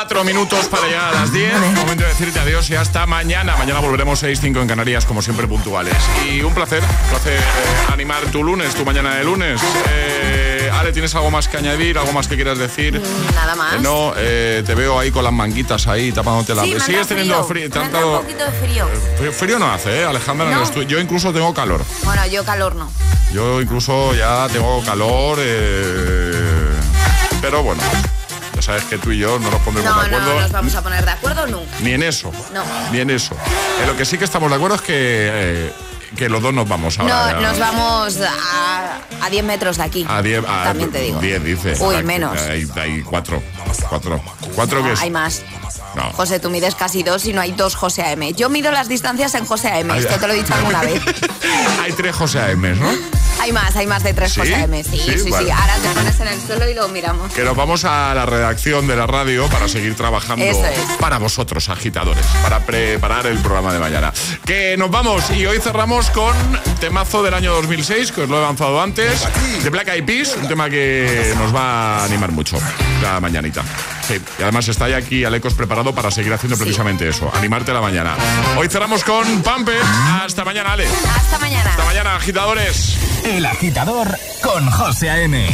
4 0.02 0.24
minutos 0.24 0.66
para 0.66 0.88
llegar 0.88 1.14
a 1.14 1.20
las 1.20 1.32
10. 1.32 1.54
Momento 1.76 2.04
de 2.04 2.10
decirte 2.10 2.40
adiós 2.40 2.68
y 2.72 2.76
hasta 2.76 3.06
mañana. 3.06 3.56
Mañana 3.56 3.82
volveremos 3.82 4.24
6-5 4.24 4.60
en 4.60 4.68
Canarias, 4.68 5.06
como 5.06 5.22
siempre, 5.22 5.46
puntuales. 5.48 5.94
Y 6.28 6.42
un 6.42 6.56
placer, 6.56 6.82
un 6.82 7.10
placer 7.12 7.38
eh, 7.40 7.94
animar 7.94 8.26
tu 8.32 8.44
lunes, 8.44 8.74
tu 8.74 8.84
mañana 8.84 9.14
de 9.14 9.24
lunes. 9.24 9.62
Eh, 9.92 10.72
Ale, 10.74 10.92
¿tienes 10.92 11.14
algo 11.14 11.30
más 11.30 11.48
que 11.48 11.58
añadir? 11.58 12.00
¿Algo 12.00 12.14
más 12.14 12.28
que 12.28 12.34
quieras 12.34 12.58
decir? 12.58 13.00
Mm, 13.00 13.36
nada 13.36 13.56
más. 13.56 13.76
Eh, 13.76 13.80
no, 13.82 14.14
eh, 14.18 14.64
te 14.66 14.74
veo 14.74 14.98
ahí 14.98 15.12
con 15.12 15.24
las 15.24 15.34
manguitas 15.34 15.86
ahí, 15.86 16.12
tapándote 16.12 16.56
la... 16.56 16.64
Sí, 16.64 16.80
Sigues 16.80 17.06
teniendo 17.06 17.44
frío. 17.44 17.70
Te 17.70 17.78
un 17.78 17.92
poquito 17.92 18.44
de 18.44 18.52
frío. 18.54 18.88
frío 19.32 19.60
no 19.60 19.72
hace, 19.72 20.04
Alejandra. 20.04 20.50
No. 20.50 20.66
No 20.66 20.82
yo 20.82 21.00
incluso 21.00 21.32
tengo 21.32 21.54
calor. 21.54 21.86
Bueno, 22.04 22.26
yo 22.26 22.44
calor 22.44 22.74
no. 22.74 22.90
Yo 23.32 23.62
incluso 23.62 24.16
ya 24.16 24.48
tengo 24.52 24.84
calor, 24.84 25.38
pero 27.40 27.62
bueno 27.62 27.84
sabes 28.72 28.86
que 28.86 28.98
tú 28.98 29.12
y 29.12 29.18
yo 29.18 29.38
no 29.40 29.52
nos 29.52 29.60
pondremos 29.62 29.94
No, 29.94 30.02
de 30.04 30.10
no 30.12 30.18
acuerdo 30.18 30.42
nos 30.42 30.52
vamos 30.52 30.76
a 30.76 30.82
poner 30.82 31.04
de 31.04 31.12
acuerdo 31.12 31.48
nunca. 31.48 31.72
ni 31.82 31.92
en 31.92 32.04
eso, 32.04 32.32
No. 32.54 32.64
ni 32.92 33.00
en 33.02 33.10
eso. 33.10 33.36
En 33.82 33.88
lo 33.88 33.98
que 33.98 34.06
sí 34.06 34.18
que 34.18 34.24
estamos 34.24 34.50
de 34.50 34.56
acuerdo 34.56 34.76
es 34.78 34.82
que, 34.82 34.94
eh, 34.98 35.74
que 36.16 36.30
los 36.30 36.42
dos 36.42 36.54
nos 36.54 36.68
vamos 36.70 36.98
ahora. 37.00 37.34
No, 37.34 37.42
nos 37.42 37.60
vamos 37.60 38.18
a, 38.22 39.00
a 39.26 39.30
10 39.30 39.44
metros 39.44 39.76
de 39.78 39.84
aquí. 39.84 40.06
A 40.08 40.22
10, 40.22 40.44
a 40.48 40.64
También 40.64 40.90
te 40.90 41.02
digo. 41.02 41.20
10 41.20 41.44
dice. 41.44 41.74
Uy, 41.80 42.02
menos. 42.04 42.40
Hay, 42.44 42.66
hay 42.78 43.02
cuatro. 43.02 43.44
Cuatro. 43.90 44.22
Cuatro 44.56 44.84
que 44.84 44.94
es. 44.94 45.02
Hay 45.02 45.10
más. 45.12 45.42
No. 45.96 46.12
José, 46.14 46.40
tú 46.40 46.50
mides 46.50 46.76
casi 46.76 47.04
dos 47.04 47.26
y 47.26 47.34
no 47.34 47.42
hay 47.42 47.52
dos 47.52 47.76
José 47.76 48.04
AM. 48.04 48.34
Yo 48.34 48.50
mido 48.50 48.72
las 48.72 48.88
distancias 48.88 49.36
en 49.36 49.46
José 49.46 49.70
AM. 49.70 49.92
Esto 49.92 50.16
te 50.18 50.28
lo 50.28 50.34
he 50.34 50.38
dicho 50.38 50.54
alguna 50.54 50.82
vez. 50.82 51.02
Hay 51.82 51.92
tres 51.94 52.16
José 52.16 52.40
A.M., 52.40 52.76
¿no? 52.76 52.90
Hay 53.42 53.52
más, 53.52 53.76
hay 53.76 53.88
más 53.88 54.04
de 54.04 54.14
tres 54.14 54.34
¿Sí? 54.34 54.40
José 54.42 54.54
M. 54.54 54.84
Sí, 54.84 55.00
Sí, 55.00 55.14
sí, 55.14 55.20
sí, 55.24 55.32
vale. 55.32 55.52
Ahora 55.52 55.76
te 55.78 55.90
pones 55.90 56.20
en 56.20 56.28
el 56.28 56.40
suelo 56.42 56.70
y 56.70 56.74
lo 56.76 56.88
miramos. 56.90 57.34
Que 57.34 57.44
nos 57.44 57.56
vamos 57.56 57.86
a 57.86 58.14
la 58.14 58.26
redacción 58.28 58.86
de 58.86 58.96
la 58.96 59.08
radio 59.08 59.48
para 59.48 59.68
seguir 59.68 59.96
trabajando 59.96 60.46
Eso 60.46 60.64
es. 60.66 60.80
para 61.00 61.18
vosotros, 61.18 61.68
agitadores, 61.70 62.24
para 62.44 62.60
preparar 62.60 63.26
el 63.26 63.40
programa 63.40 63.74
de 63.74 63.80
mañana. 63.80 64.14
Que 64.46 64.76
nos 64.78 64.92
vamos 64.92 65.28
y 65.32 65.44
hoy 65.48 65.60
cerramos 65.60 66.12
con 66.12 66.36
temazo 66.80 67.24
del 67.24 67.34
año 67.34 67.54
2006, 67.54 68.12
que 68.12 68.22
os 68.22 68.30
lo 68.30 68.36
he 68.40 68.44
avanzado 68.44 68.80
antes, 68.80 69.28
de 69.64 69.70
Black 69.72 69.88
Eyed 69.88 70.06
Peas, 70.06 70.36
un 70.40 70.48
tema 70.48 70.70
que 70.70 71.34
nos 71.40 71.54
va 71.56 72.02
a 72.02 72.06
animar 72.06 72.32
mucho 72.32 72.60
la 73.02 73.20
mañanita. 73.20 73.64
Sí, 74.08 74.22
y 74.38 74.44
además 74.44 74.68
está 74.68 74.88
ya 74.88 74.98
aquí 74.98 75.24
Alecos 75.26 75.56
preparado 75.56 75.81
para 75.90 76.12
seguir 76.12 76.32
haciendo 76.32 76.58
precisamente 76.58 77.10
eso, 77.10 77.32
animarte 77.34 77.74
la 77.74 77.82
mañana. 77.82 78.16
Hoy 78.58 78.68
cerramos 78.70 79.04
con 79.04 79.42
Pampe. 79.42 79.74
Hasta 80.24 80.46
mañana, 80.46 80.74
Ale. 80.74 80.86
Hasta 80.88 81.40
mañana. 81.40 81.72
Hasta 81.72 81.84
mañana, 81.84 82.16
agitadores. 82.16 82.98
El 83.26 83.46
agitador 83.46 84.08
con 84.44 84.70
José 84.70 85.10
A.M. 85.10 85.48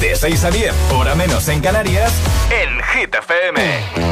De 0.00 0.16
6 0.16 0.44
a 0.44 0.50
10, 0.50 0.74
hora 0.92 1.14
menos 1.14 1.46
en 1.48 1.60
Canarias, 1.60 2.12
en 2.50 2.80
Hit 2.82 3.14
FM. 3.14 4.07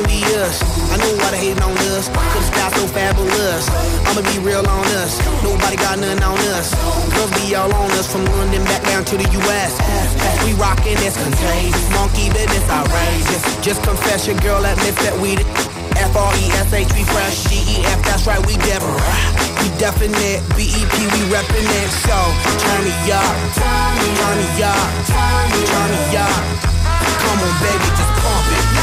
Envious. 0.00 0.56
I 0.92 0.96
know 0.96 1.12
why 1.20 1.30
they 1.30 1.52
hating 1.52 1.62
on 1.62 1.76
us, 1.92 2.08
cause 2.08 2.32
the 2.32 2.42
sky's 2.48 2.72
so 2.74 2.84
fabulous. 2.88 3.64
I'ma 4.08 4.22
be 4.24 4.38
real 4.40 4.64
on 4.64 4.86
us, 5.00 5.20
nobody 5.44 5.76
got 5.76 6.00
nothing 6.00 6.24
on 6.24 6.38
us. 6.56 6.72
Girls 7.12 7.32
be 7.36 7.54
all 7.54 7.72
on 7.72 7.90
us 8.00 8.08
from 8.08 8.24
London 8.36 8.64
back 8.64 8.82
down 8.84 9.04
to 9.04 9.16
the 9.16 9.28
US. 9.44 9.72
We 10.44 10.56
rockin' 10.56 10.96
this 11.04 11.16
contagious, 11.20 11.86
monkey 11.92 12.32
business 12.32 12.64
outrageous. 12.70 13.42
Just 13.60 13.82
confess 13.84 14.26
your 14.26 14.38
girl 14.40 14.64
admits 14.64 15.00
that 15.04 15.16
we 15.20 15.36
the 15.36 15.44
F-R-E-S-H, 16.00 16.88
we 16.96 17.04
fresh, 17.12 17.44
G-E-F, 17.50 18.00
that's 18.04 18.24
right, 18.26 18.40
we 18.46 18.56
different. 18.64 19.04
We 19.60 19.68
definite, 19.76 20.40
B-E-P, 20.56 20.94
we 21.12 21.20
reppin' 21.28 21.68
it. 21.68 21.90
So, 22.08 22.16
turn 22.64 22.80
me 22.88 22.94
up, 23.12 23.36
turn 23.52 23.92
me 24.00 24.08
up, 24.64 24.88
turn 25.12 25.46
me 25.52 26.16
up. 26.16 26.44
Come 27.20 27.40
on, 27.44 27.54
baby, 27.60 27.88
just 28.00 28.12
pump 28.24 28.48
it. 28.56 28.79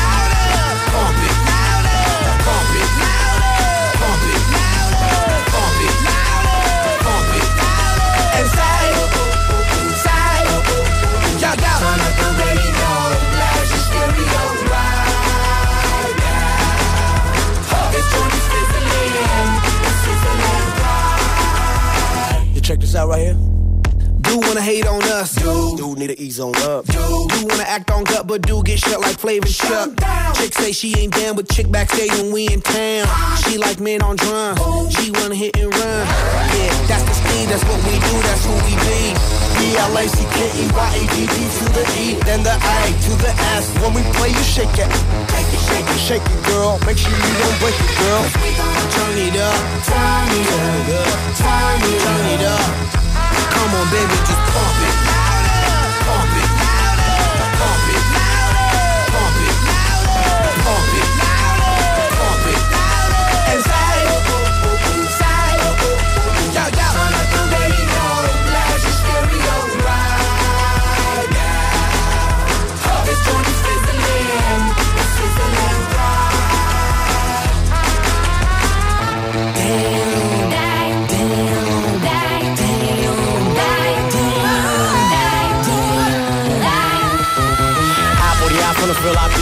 Check 22.68 22.82
this 22.82 22.95
out 22.95 23.08
right 23.08 23.28
here. 23.28 23.47
Do 24.28 24.39
wanna 24.39 24.61
hate 24.61 24.86
on 24.86 25.01
us, 25.03 25.36
do, 25.36 25.78
do 25.78 25.95
need 25.95 26.07
to 26.07 26.19
ease 26.19 26.39
on 26.39 26.53
up, 26.67 26.86
do, 26.86 26.99
do 27.32 27.47
wanna 27.47 27.63
act 27.63 27.89
on 27.91 28.03
gut, 28.03 28.28
but 28.28 28.41
do 28.41 28.61
get 28.61 28.78
shut 28.80 28.99
like 28.99 29.17
Flavor 29.17 29.47
Chuck. 29.47 29.91
Chick 30.36 30.53
say 30.53 30.71
she 30.73 30.97
ain't 30.99 31.13
down 31.13 31.36
with 31.36 31.47
chick 31.49 31.71
backstage 31.71 32.11
when 32.11 32.34
we 32.34 32.47
in 32.51 32.59
town. 32.61 33.07
Uh-huh. 33.07 33.36
She 33.43 33.57
like 33.57 33.80
men 33.80 34.01
on 34.01 34.17
drums, 34.17 34.59
she 34.99 35.11
wanna 35.11 35.36
hit 35.36 35.55
and 35.55 35.71
run. 35.73 36.03
Yeah, 36.59 36.75
that's 36.91 37.03
the 37.07 37.13
speed, 37.13 37.47
that's 37.47 37.63
what 37.63 37.80
we 37.88 37.95
do, 37.95 38.15
that's 38.28 38.43
who 38.43 38.53
we 38.67 38.75
be. 38.84 39.15
B-L-A-C-K-E-Y-A-D-D 39.57 41.36
to 41.57 41.65
the 41.73 41.86
E, 41.97 42.19
then 42.28 42.43
the 42.43 42.51
A 42.51 42.80
to 43.07 43.11
the 43.23 43.32
S. 43.55 43.71
When 43.80 43.93
we 43.93 44.03
play, 44.19 44.30
you 44.30 44.43
shake 44.43 44.75
it, 44.75 44.91
shake 45.32 45.51
it, 45.55 45.61
shake 45.71 45.88
it, 45.88 45.99
shake 46.03 46.25
it, 46.28 46.41
girl. 46.45 46.78
Make 46.86 46.97
sure 46.97 47.11
you 47.11 47.34
don't 47.39 47.57
break 47.63 47.80
it, 47.80 47.91
girl. 47.95 48.23
Turn 48.91 49.17
it 49.23 49.39
up, 49.39 49.61
turn 49.88 50.30
it 50.36 50.51
up, 50.51 51.15
turn 51.39 51.80
it, 51.80 52.03
up. 52.03 52.03
turn 52.03 52.25
it 52.36 52.43
up. 52.43 53.07
Come 53.54 53.74
on, 53.76 53.88
baby, 53.91 54.18
just 54.28 54.43
pump 54.54 54.80
it. 54.88 54.95
Pump 56.06 56.34
it. 56.41 56.50
Pump 57.60 57.95
it. 57.95 58.07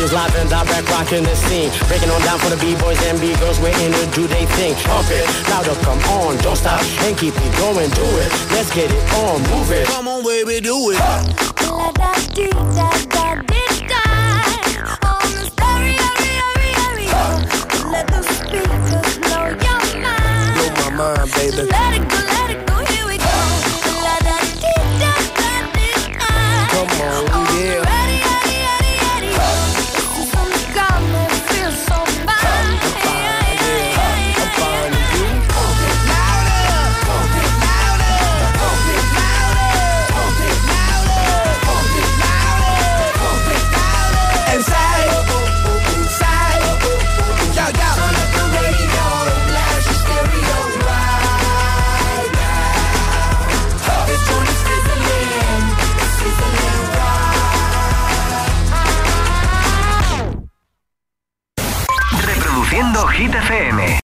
Philippines, 0.06 0.14
live 0.14 0.36
and 0.36 0.50
direct 0.50 0.90
rocking 0.90 1.24
the 1.24 1.36
scene. 1.36 1.72
Breaking 1.88 2.10
on 2.10 2.22
down 2.22 2.40
for 2.40 2.50
the 2.50 2.58
B-boys 2.58 3.02
and 3.06 3.20
B-girls, 3.20 3.60
we're 3.60 3.70
in 3.70 3.94
it, 3.94 4.14
do 4.14 4.28
they 4.28 4.46
thing. 4.58 4.76
Pump 4.86 5.08
it, 5.10 5.26
louder, 5.50 5.76
come 5.82 6.00
on, 6.22 6.38
don't 6.38 6.56
stop, 6.56 6.82
and 7.02 7.18
keep 7.18 7.34
it 7.36 7.58
going, 7.58 7.90
do 7.92 8.06
it. 8.22 8.32
Let's 8.52 8.74
get 8.74 8.92
it 8.92 9.14
on, 9.14 9.42
move 9.52 9.72
it. 9.72 9.88
Come 9.88 10.08
on, 10.08 10.24
baby, 10.24 10.62
do 10.62 10.92
it. 10.92 11.46